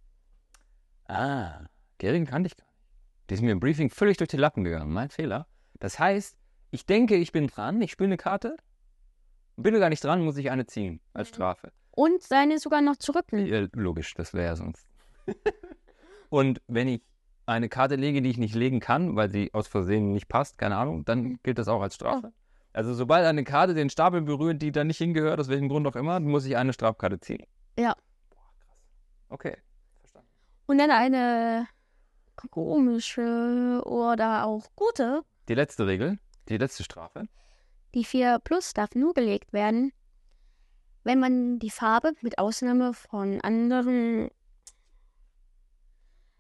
Ah, 1.07 1.67
Gering 1.99 2.27
kannte 2.27 2.47
ich 2.47 2.57
gar 2.57 2.67
nicht. 2.67 2.79
Die 3.29 3.35
ist 3.35 3.43
mir 3.43 3.51
im 3.51 3.59
Briefing 3.59 3.91
völlig 3.91 4.19
durch 4.19 4.31
die 4.31 4.37
Lappen 4.37 4.63
gegangen. 4.63 4.93
Mein 4.93 5.11
Fehler. 5.11 5.49
Das 5.81 5.99
heißt, 5.99 6.37
ich 6.73 6.87
denke, 6.87 7.17
ich 7.17 7.33
bin 7.33 7.47
dran, 7.47 7.81
ich 7.83 7.93
spiele 7.93 8.09
eine 8.09 8.17
Karte, 8.17 8.57
bin 9.57 9.79
gar 9.79 9.91
nicht 9.91 10.03
dran, 10.03 10.25
muss 10.25 10.39
ich 10.39 10.51
eine 10.51 10.67
ziehen 10.67 11.01
als 11.13 11.29
Strafe. 11.29 11.71
Und 11.91 12.23
seine 12.23 12.59
sogar 12.59 12.81
noch 12.81 12.97
zurücknehmen. 12.97 13.47
Ja, 13.47 13.69
logisch, 13.75 14.15
das 14.15 14.33
wäre 14.33 14.47
ja 14.47 14.57
sonst. 14.57 14.87
Und 16.31 16.63
wenn 16.67 16.89
ich 16.89 17.03
eine 17.45 17.69
Karte 17.69 17.97
lege, 17.97 18.23
die 18.23 18.31
ich 18.31 18.39
nicht 18.39 18.55
legen 18.55 18.81
kann, 18.81 19.15
weil 19.17 19.29
sie 19.29 19.53
aus 19.53 19.69
Versehen 19.69 20.13
nicht 20.13 20.29
passt, 20.29 20.57
keine 20.57 20.77
Ahnung, 20.79 21.05
dann 21.05 21.39
gilt 21.43 21.59
das 21.59 21.69
auch 21.69 21.83
als 21.83 21.95
Strafe. 21.95 22.33
Also 22.73 22.95
sobald 22.95 23.27
eine 23.27 23.45
Karte 23.45 23.75
den 23.75 23.91
Stapel 23.91 24.23
berührt, 24.23 24.63
die 24.63 24.73
da 24.73 24.83
nicht 24.83 24.97
hingehört, 24.97 25.39
aus 25.39 25.49
welchem 25.49 25.69
Grund 25.69 25.87
auch 25.87 25.97
immer, 25.97 26.19
muss 26.21 26.47
ich 26.47 26.57
eine 26.57 26.73
Strafkarte 26.73 27.21
ziehen. 27.21 27.45
Ja. 27.79 27.95
Okay. 29.29 29.59
Und 30.65 30.79
dann 30.79 30.91
eine 30.91 31.69
komische 32.51 33.83
oder 33.85 34.47
auch 34.47 34.65
gute. 34.75 35.21
Die 35.49 35.55
letzte 35.55 35.87
Regel, 35.87 36.19
die 36.49 36.57
letzte 36.57 36.85
Strafe. 36.85 37.29
Die 37.95 38.05
4 38.05 38.39
Plus 38.43 38.73
darf 38.73 38.95
nur 38.95 39.15
gelegt 39.15 39.53
werden, 39.53 39.93
wenn 41.05 41.19
man 41.19 41.59
die 41.59 41.71
Farbe 41.71 42.13
mit 42.21 42.39
Ausnahme 42.39 42.95
von 42.95 43.41
anderen 43.41 44.31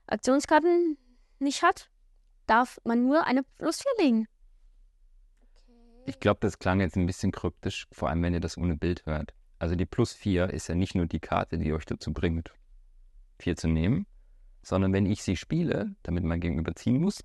Aktionskarten 0.07 0.97
nicht 1.39 1.63
hat, 1.63 1.91
darf 2.47 2.79
man 2.85 3.03
nur 3.03 3.27
eine 3.27 3.43
Plus 3.59 3.83
4 3.83 4.05
legen. 4.05 4.29
Ich 6.05 6.21
glaube, 6.21 6.41
das 6.41 6.59
klang 6.59 6.81
jetzt 6.81 6.97
ein 6.97 7.07
bisschen 7.07 7.33
kryptisch, 7.33 7.87
vor 7.93 8.09
allem 8.09 8.23
wenn 8.23 8.35
ihr 8.35 8.41
das 8.41 8.59
ohne 8.59 8.77
Bild 8.77 9.07
hört. 9.07 9.35
Also 9.59 9.77
die 9.77 9.87
Plus 9.87 10.13
4 10.13 10.51
ist 10.51 10.69
ja 10.69 10.75
nicht 10.75 10.95
nur 10.95 11.07
die 11.07 11.21
Karte, 11.21 11.59
die 11.59 11.73
euch 11.73 11.87
dazu 11.87 12.13
bringt, 12.13 12.53
4 13.39 13.57
zu 13.57 13.69
nehmen, 13.69 14.07
sondern 14.63 14.93
wenn 14.93 15.07
ich 15.07 15.23
sie 15.23 15.37
spiele, 15.37 15.95
damit 16.03 16.25
mein 16.25 16.41
Gegenüber 16.41 16.75
ziehen 16.75 17.01
muss, 17.01 17.25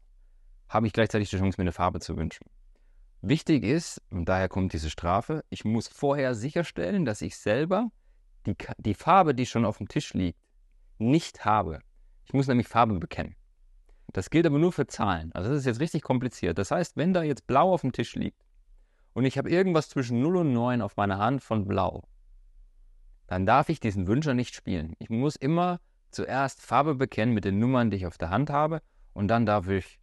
habe 0.69 0.87
ich 0.87 0.93
gleichzeitig 0.93 1.29
die 1.29 1.37
Chance, 1.37 1.57
mir 1.57 1.63
eine 1.63 1.71
Farbe 1.71 1.99
zu 1.99 2.15
wünschen. 2.17 2.45
Wichtig 3.21 3.63
ist, 3.63 4.01
und 4.11 4.25
daher 4.25 4.47
kommt 4.47 4.73
diese 4.73 4.89
Strafe, 4.89 5.43
ich 5.49 5.65
muss 5.65 5.87
vorher 5.87 6.35
sicherstellen, 6.35 7.05
dass 7.05 7.21
ich 7.21 7.37
selber 7.37 7.91
die, 8.45 8.55
die 8.77 8.93
Farbe, 8.93 9.33
die 9.33 9.45
schon 9.45 9.65
auf 9.65 9.77
dem 9.77 9.87
Tisch 9.87 10.13
liegt, 10.13 10.39
nicht 10.99 11.45
habe. 11.45 11.79
Ich 12.25 12.33
muss 12.33 12.47
nämlich 12.47 12.67
Farbe 12.67 12.99
bekennen. 12.99 13.35
Das 14.13 14.29
gilt 14.29 14.45
aber 14.45 14.59
nur 14.59 14.71
für 14.71 14.87
Zahlen. 14.87 15.31
Also 15.33 15.49
das 15.49 15.59
ist 15.59 15.65
jetzt 15.65 15.79
richtig 15.79 16.01
kompliziert. 16.01 16.57
Das 16.57 16.71
heißt, 16.71 16.95
wenn 16.95 17.13
da 17.13 17.23
jetzt 17.23 17.47
blau 17.47 17.73
auf 17.73 17.81
dem 17.81 17.91
Tisch 17.91 18.15
liegt 18.15 18.45
und 19.13 19.25
ich 19.25 19.37
habe 19.37 19.49
irgendwas 19.49 19.89
zwischen 19.89 20.21
0 20.21 20.37
und 20.37 20.53
9 20.53 20.81
auf 20.81 20.95
meiner 20.95 21.17
Hand 21.17 21.43
von 21.43 21.67
blau, 21.67 22.07
dann 23.27 23.45
darf 23.45 23.69
ich 23.69 23.79
diesen 23.79 24.07
Wünscher 24.07 24.33
nicht 24.33 24.55
spielen. 24.55 24.95
Ich 24.99 25.09
muss 25.09 25.35
immer 25.35 25.79
zuerst 26.11 26.61
Farbe 26.61 26.95
bekennen 26.95 27.33
mit 27.33 27.45
den 27.45 27.59
Nummern, 27.59 27.91
die 27.91 27.97
ich 27.97 28.05
auf 28.05 28.17
der 28.17 28.29
Hand 28.29 28.49
habe 28.49 28.81
und 29.13 29.27
dann 29.27 29.45
darf 29.45 29.67
ich 29.67 29.99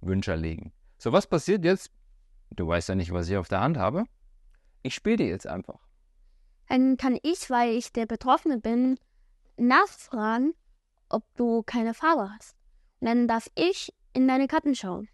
Wünscher 0.00 0.36
legen. 0.36 0.72
So, 0.98 1.12
was 1.12 1.26
passiert 1.26 1.64
jetzt? 1.64 1.90
Du 2.50 2.66
weißt 2.66 2.88
ja 2.88 2.94
nicht, 2.94 3.12
was 3.12 3.28
ich 3.28 3.36
auf 3.36 3.48
der 3.48 3.60
Hand 3.60 3.76
habe. 3.76 4.04
Ich 4.82 4.94
spiele 4.94 5.18
dir 5.18 5.28
jetzt 5.28 5.46
einfach. 5.46 5.80
Dann 6.68 6.96
kann 6.96 7.18
ich, 7.22 7.50
weil 7.50 7.74
ich 7.76 7.92
der 7.92 8.06
Betroffene 8.06 8.58
bin, 8.58 8.98
nachfragen, 9.56 10.54
ob 11.08 11.24
du 11.36 11.62
keine 11.62 11.94
Farbe 11.94 12.30
hast. 12.30 12.56
Und 13.00 13.08
dann 13.08 13.28
darf 13.28 13.50
ich 13.54 13.92
in 14.12 14.28
deine 14.28 14.46
Karten 14.46 14.74
schauen. 14.74 15.08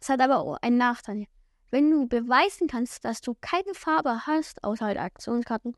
Es 0.00 0.08
hat 0.08 0.20
aber 0.20 0.40
auch 0.40 0.56
einen 0.62 0.78
Nachteil. 0.78 1.26
Wenn 1.70 1.90
du 1.90 2.06
beweisen 2.06 2.68
kannst, 2.68 3.04
dass 3.04 3.20
du 3.20 3.34
keine 3.40 3.74
Farbe 3.74 4.26
hast, 4.26 4.62
außer 4.62 4.84
halt 4.84 4.98
Aktionskarten, 4.98 5.76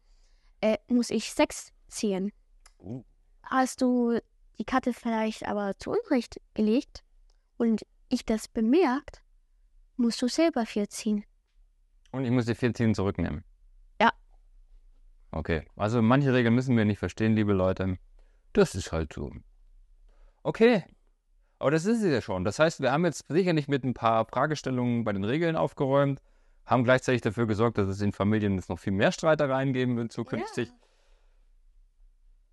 äh, 0.60 0.78
muss 0.88 1.10
ich 1.10 1.32
sechs 1.32 1.72
ziehen. 1.88 2.32
Uh. 2.80 3.04
Hast 3.42 3.82
du 3.82 4.18
die 4.58 4.64
Karte 4.64 4.92
vielleicht 4.92 5.46
aber 5.46 5.76
zu 5.78 5.90
Unrecht 5.90 6.40
gelegt 6.54 7.04
und 7.56 7.86
ich 8.08 8.24
das 8.24 8.48
bemerkt, 8.48 9.22
musst 9.96 10.20
du 10.22 10.28
selber 10.28 10.66
vier 10.66 10.88
ziehen. 10.88 11.24
Und 12.10 12.24
ich 12.24 12.30
muss 12.30 12.46
die 12.46 12.54
14 12.54 12.94
zurücknehmen. 12.94 13.44
Ja. 14.00 14.12
Okay, 15.30 15.64
also 15.76 16.00
manche 16.02 16.32
Regeln 16.32 16.54
müssen 16.54 16.76
wir 16.76 16.84
nicht 16.84 16.98
verstehen, 16.98 17.34
liebe 17.34 17.52
Leute. 17.52 17.98
Das 18.52 18.74
ist 18.74 18.92
halt 18.92 19.12
so. 19.12 19.32
Okay, 20.42 20.84
aber 21.58 21.70
das 21.70 21.86
ist 21.86 22.02
es 22.02 22.12
ja 22.12 22.20
schon. 22.20 22.44
Das 22.44 22.58
heißt, 22.58 22.80
wir 22.80 22.92
haben 22.92 23.04
jetzt 23.04 23.24
sicherlich 23.28 23.68
mit 23.68 23.84
ein 23.84 23.94
paar 23.94 24.26
Fragestellungen 24.26 25.04
bei 25.04 25.12
den 25.12 25.24
Regeln 25.24 25.56
aufgeräumt, 25.56 26.20
haben 26.66 26.84
gleichzeitig 26.84 27.22
dafür 27.22 27.46
gesorgt, 27.46 27.78
dass 27.78 27.88
es 27.88 28.00
in 28.00 28.12
Familien 28.12 28.56
jetzt 28.56 28.68
noch 28.68 28.78
viel 28.78 28.92
mehr 28.92 29.12
Streitereien 29.12 29.72
geben 29.72 29.96
wird 29.96 30.12
zukünftig. 30.12 30.68
Ja. 30.68 30.74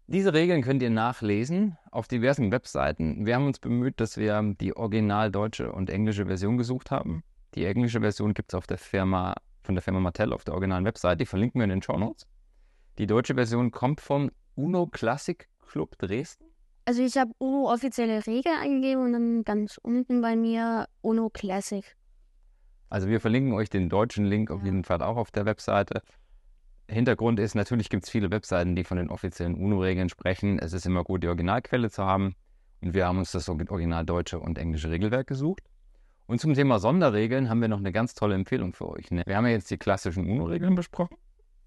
Diese 0.08 0.34
Regeln 0.34 0.62
könnt 0.62 0.82
ihr 0.82 0.90
nachlesen 0.90 1.78
auf 1.90 2.08
diversen 2.08 2.52
Webseiten. 2.52 3.26
Wir 3.26 3.36
haben 3.36 3.48
uns 3.48 3.60
bemüht, 3.60 4.00
dass 4.00 4.18
wir 4.18 4.42
die 4.60 4.76
original 4.76 5.32
deutsche 5.32 5.72
und 5.72 5.90
englische 5.90 6.26
Version 6.26 6.58
gesucht 6.58 6.92
haben. 6.92 7.24
Die 7.56 7.66
englische 7.66 8.00
Version 8.00 8.34
gibt 8.34 8.54
es 8.54 8.58
auf 8.58 8.68
der 8.68 8.78
Firma, 8.78 9.36
von 9.64 9.76
der 9.76 9.82
Firma 9.82 10.00
Mattel 10.00 10.32
auf 10.32 10.44
der 10.44 10.54
originalen 10.54 10.86
Webseite. 10.86 11.18
Die 11.18 11.26
verlinken 11.26 11.60
wir 11.60 11.66
in 11.66 11.70
den 11.70 11.82
Show 11.82 11.98
Notes. 11.98 12.26
Die 12.98 13.08
deutsche 13.08 13.36
Version 13.36 13.72
kommt 13.72 14.00
vom 14.00 14.32
Uno 14.56 14.88
Classic 14.88 15.48
Club 15.68 15.98
Dresden. 15.98 16.46
Also 16.86 17.04
ich 17.04 17.18
habe 17.18 17.32
UNO 17.38 17.72
offizielle 17.72 18.26
Regeln 18.26 18.58
eingegeben 18.58 19.04
und 19.04 19.14
dann 19.14 19.44
ganz 19.44 19.78
unten 19.82 20.22
bei 20.22 20.36
mir 20.36 20.88
UNO 21.02 21.30
Classic. 21.30 21.86
Also 22.90 23.08
wir 23.08 23.22
verlinken 23.22 23.54
euch 23.54 23.70
den 23.70 23.88
deutschen 23.88 24.26
Link 24.26 24.52
auf 24.52 24.64
jeden 24.64 24.84
Fall 24.84 25.02
auch 25.02 25.16
auf 25.16 25.32
der 25.32 25.46
Webseite. 25.46 26.02
Hintergrund 26.90 27.40
ist, 27.40 27.56
natürlich 27.56 27.90
gibt 27.90 28.04
es 28.04 28.10
viele 28.10 28.32
Webseiten, 28.32 28.76
die 28.76 28.84
von 28.84 28.98
den 28.98 29.10
offiziellen 29.10 29.56
UNO-Regeln 29.56 30.10
sprechen. 30.10 30.60
Es 30.60 30.74
ist 30.74 30.86
immer 30.86 31.04
gut, 31.04 31.24
die 31.24 31.28
Originalquelle 31.28 31.90
zu 31.90 32.04
haben. 32.04 32.36
Und 32.82 32.94
wir 32.94 33.08
haben 33.08 33.20
uns 33.20 33.32
das 33.32 33.48
original 33.48 34.06
deutsche 34.06 34.40
und 34.40 34.58
englische 34.58 34.90
Regelwerk 34.90 35.28
gesucht. 35.28 35.62
Und 36.32 36.40
zum 36.40 36.54
Thema 36.54 36.80
Sonderregeln 36.80 37.50
haben 37.50 37.60
wir 37.60 37.68
noch 37.68 37.80
eine 37.80 37.92
ganz 37.92 38.14
tolle 38.14 38.36
Empfehlung 38.36 38.72
für 38.72 38.88
euch. 38.88 39.12
ne? 39.12 39.24
Wir 39.26 39.36
haben 39.36 39.46
ja 39.48 39.52
jetzt 39.52 39.70
die 39.70 39.78
klassischen 39.78 40.30
UNO-Regeln 40.30 40.76
besprochen. 40.76 41.18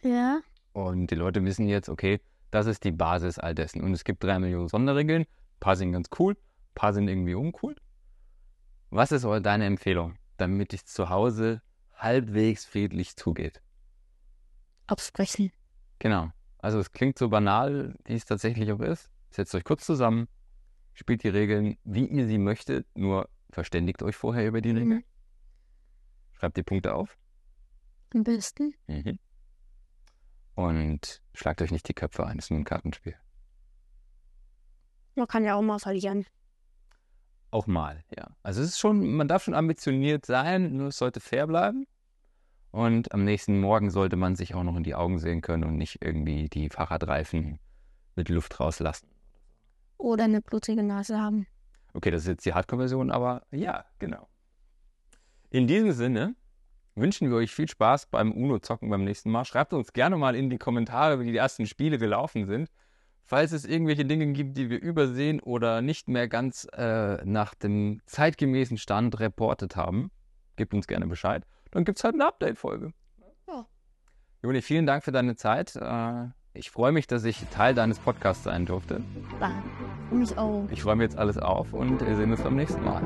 Ja. 0.01 0.41
Und 0.73 1.11
die 1.11 1.17
Leute 1.17 1.45
wissen 1.45 1.69
jetzt, 1.69 1.91
okay, 1.91 2.19
das 2.51 2.65
ist 2.65 2.83
die 2.83 2.91
Basis 2.91 3.39
all 3.39 3.55
dessen. 3.55 3.83
Und 3.83 3.93
es 3.93 4.05
gibt 4.05 4.25
drei 4.25 4.39
Millionen 4.39 4.69
Sonderregeln. 4.69 5.25
Ein 5.25 5.61
paar 5.61 5.77
sind 5.77 5.93
ganz 5.93 6.09
cool, 6.19 6.33
ein 6.33 6.75
paar 6.75 6.95
sind 6.95 7.09
irgendwie 7.09 7.35
uncool. 7.35 7.77
Was 8.89 9.13
ist 9.13 9.27
eure 9.27 9.43
deine 9.43 9.67
Empfehlung, 9.67 10.15
damit 10.39 10.73
es 10.73 10.87
zu 10.87 11.11
Hause 11.11 11.61
halbwegs 11.99 12.65
friedlich 12.65 13.17
zugeht? 13.17 13.61
Absprechen. 14.87 15.53
Genau. 15.99 16.31
Also 16.57 16.79
es 16.79 16.91
klingt 16.91 17.19
so 17.19 17.29
banal, 17.29 17.97
wie 18.07 18.15
es 18.15 18.25
tatsächlich 18.25 18.73
auch 18.73 18.81
ist. 18.81 19.11
Setzt 19.29 19.55
euch 19.55 19.65
kurz 19.65 19.85
zusammen, 19.85 20.27
spielt 20.95 21.23
die 21.23 21.29
Regeln, 21.29 21.77
wie 21.85 22.07
ihr 22.07 22.27
sie 22.27 22.39
möchtet, 22.39 22.87
nur 22.97 23.29
verständigt 23.55 24.03
euch 24.03 24.17
vorher 24.17 24.47
über 24.47 24.61
die 24.61 24.71
Regeln. 24.71 24.89
Mhm. 24.89 25.05
Schreibt 26.33 26.57
die 26.57 26.63
Punkte 26.63 26.95
auf. 26.95 27.17
Am 28.13 28.25
besten. 28.25 28.75
Mhm. 28.87 29.19
Und 30.55 31.23
schlagt 31.33 31.63
euch 31.63 31.71
nicht 31.71 31.89
die 31.89 31.95
Köpfe 31.95 32.27
ein, 32.27 32.39
es 32.39 32.47
ist 32.47 32.51
nur 32.51 32.61
ein 32.61 32.65
Kartenspiel. 32.65 33.17
Man 35.17 35.27
kann 35.27 35.45
ja 35.45 35.55
auch 35.55 35.63
mal 35.63 35.79
verlieren. 35.79 36.27
Auch 37.51 37.67
mal, 37.67 38.05
ja. 38.17 38.37
Also 38.43 38.63
es 38.63 38.71
ist 38.71 38.79
schon, 38.81 39.15
man 39.15 39.29
darf 39.29 39.45
schon 39.45 39.55
ambitioniert 39.55 40.27
sein, 40.27 40.77
nur 40.77 40.89
es 40.89 40.99
sollte 40.99 41.21
fair 41.21 41.47
bleiben. 41.47 41.87
Und 42.73 43.13
am 43.13 43.25
nächsten 43.25 43.61
Morgen 43.61 43.91
sollte 43.91 44.17
man 44.17 44.35
sich 44.35 44.55
auch 44.55 44.65
noch 44.65 44.77
in 44.77 44.83
die 44.83 44.97
Augen 44.97 45.21
sehen 45.21 45.41
können 45.41 45.63
und 45.63 45.77
nicht 45.77 46.03
irgendwie 46.03 46.49
die 46.49 46.69
Fahrradreifen 46.69 47.61
mit 48.17 48.29
Luft 48.29 48.59
rauslassen. 48.59 49.09
Oder 49.97 50.25
eine 50.25 50.43
blutige 50.43 50.83
Nase 50.83 51.21
haben. 51.21 51.47
Okay, 51.95 52.11
das 52.11 52.23
ist 52.23 52.29
jetzt 52.29 52.45
die 52.45 52.53
Hardcore-Version, 52.53 53.11
aber 53.11 53.43
ja, 53.51 53.85
genau. 53.99 54.29
In 55.51 55.69
diesem 55.69 55.93
Sinne 55.93 56.35
wünschen 56.97 57.31
wir 57.31 57.37
euch 57.37 57.53
viel 57.53 57.69
Spaß 57.69 58.07
beim 58.07 58.33
UNO-Zocken 58.33 58.91
beim 58.91 59.05
nächsten 59.05 59.31
Mal. 59.31 59.45
Schreibt 59.45 59.73
uns 59.73 59.93
gerne 59.93 60.17
mal 60.17 60.35
in 60.35 60.51
die 60.51 60.59
Kommentare, 60.59 61.21
wie 61.21 61.31
die 61.31 61.37
ersten 61.37 61.67
Spiele 61.67 61.99
gelaufen 61.99 62.47
sind. 62.47 62.69
Falls 63.23 63.53
es 63.53 63.65
irgendwelche 63.65 64.05
Dinge 64.05 64.33
gibt, 64.33 64.59
die 64.59 64.69
wir 64.69 64.83
übersehen 64.83 65.41
oder 65.41 65.81
nicht 65.81 66.09
mehr 66.09 66.29
ganz 66.29 66.67
äh, 66.77 67.25
nach 67.25 67.55
dem 67.55 68.03
zeitgemäßen 68.05 68.77
Stand 68.77 69.19
reportet 69.19 69.77
haben, 69.77 70.11
gebt 70.57 70.75
uns 70.75 70.87
gerne 70.87 71.07
Bescheid. 71.07 71.47
Dann 71.71 71.85
gibt 71.85 71.99
es 71.99 72.05
halt 72.05 72.15
eine 72.15 72.27
Update-Folge. 72.27 72.93
Ja. 73.49 73.67
Joni, 74.43 74.61
vielen 74.61 74.87
Dank 74.87 75.05
für 75.05 75.13
deine 75.13 75.37
Zeit. 75.37 75.75
Äh, 75.77 76.29
ich 76.55 76.71
freue 76.71 76.93
mich, 76.93 77.07
dass 77.09 77.25
ich 77.25 77.45
Teil 77.51 77.75
deines 77.75 77.99
Podcasts 77.99 78.45
sein 78.45 78.65
durfte. 78.65 79.03
Für 80.09 80.15
mich 80.15 80.39
auch. 80.39 80.65
Ich 80.71 80.85
räume 80.85 81.03
jetzt 81.03 81.19
alles 81.19 81.37
auf 81.37 81.73
und 81.73 82.01
wir 82.01 82.17
sehen 82.17 82.31
uns 82.31 82.41
beim 82.43 82.55
nächsten 82.55 82.83
Mal. 82.85 83.03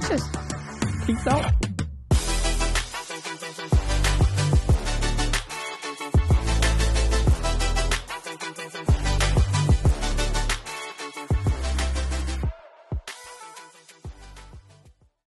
Tschüss. 0.00 0.30
Peace 1.06 1.26
out. 1.28 1.65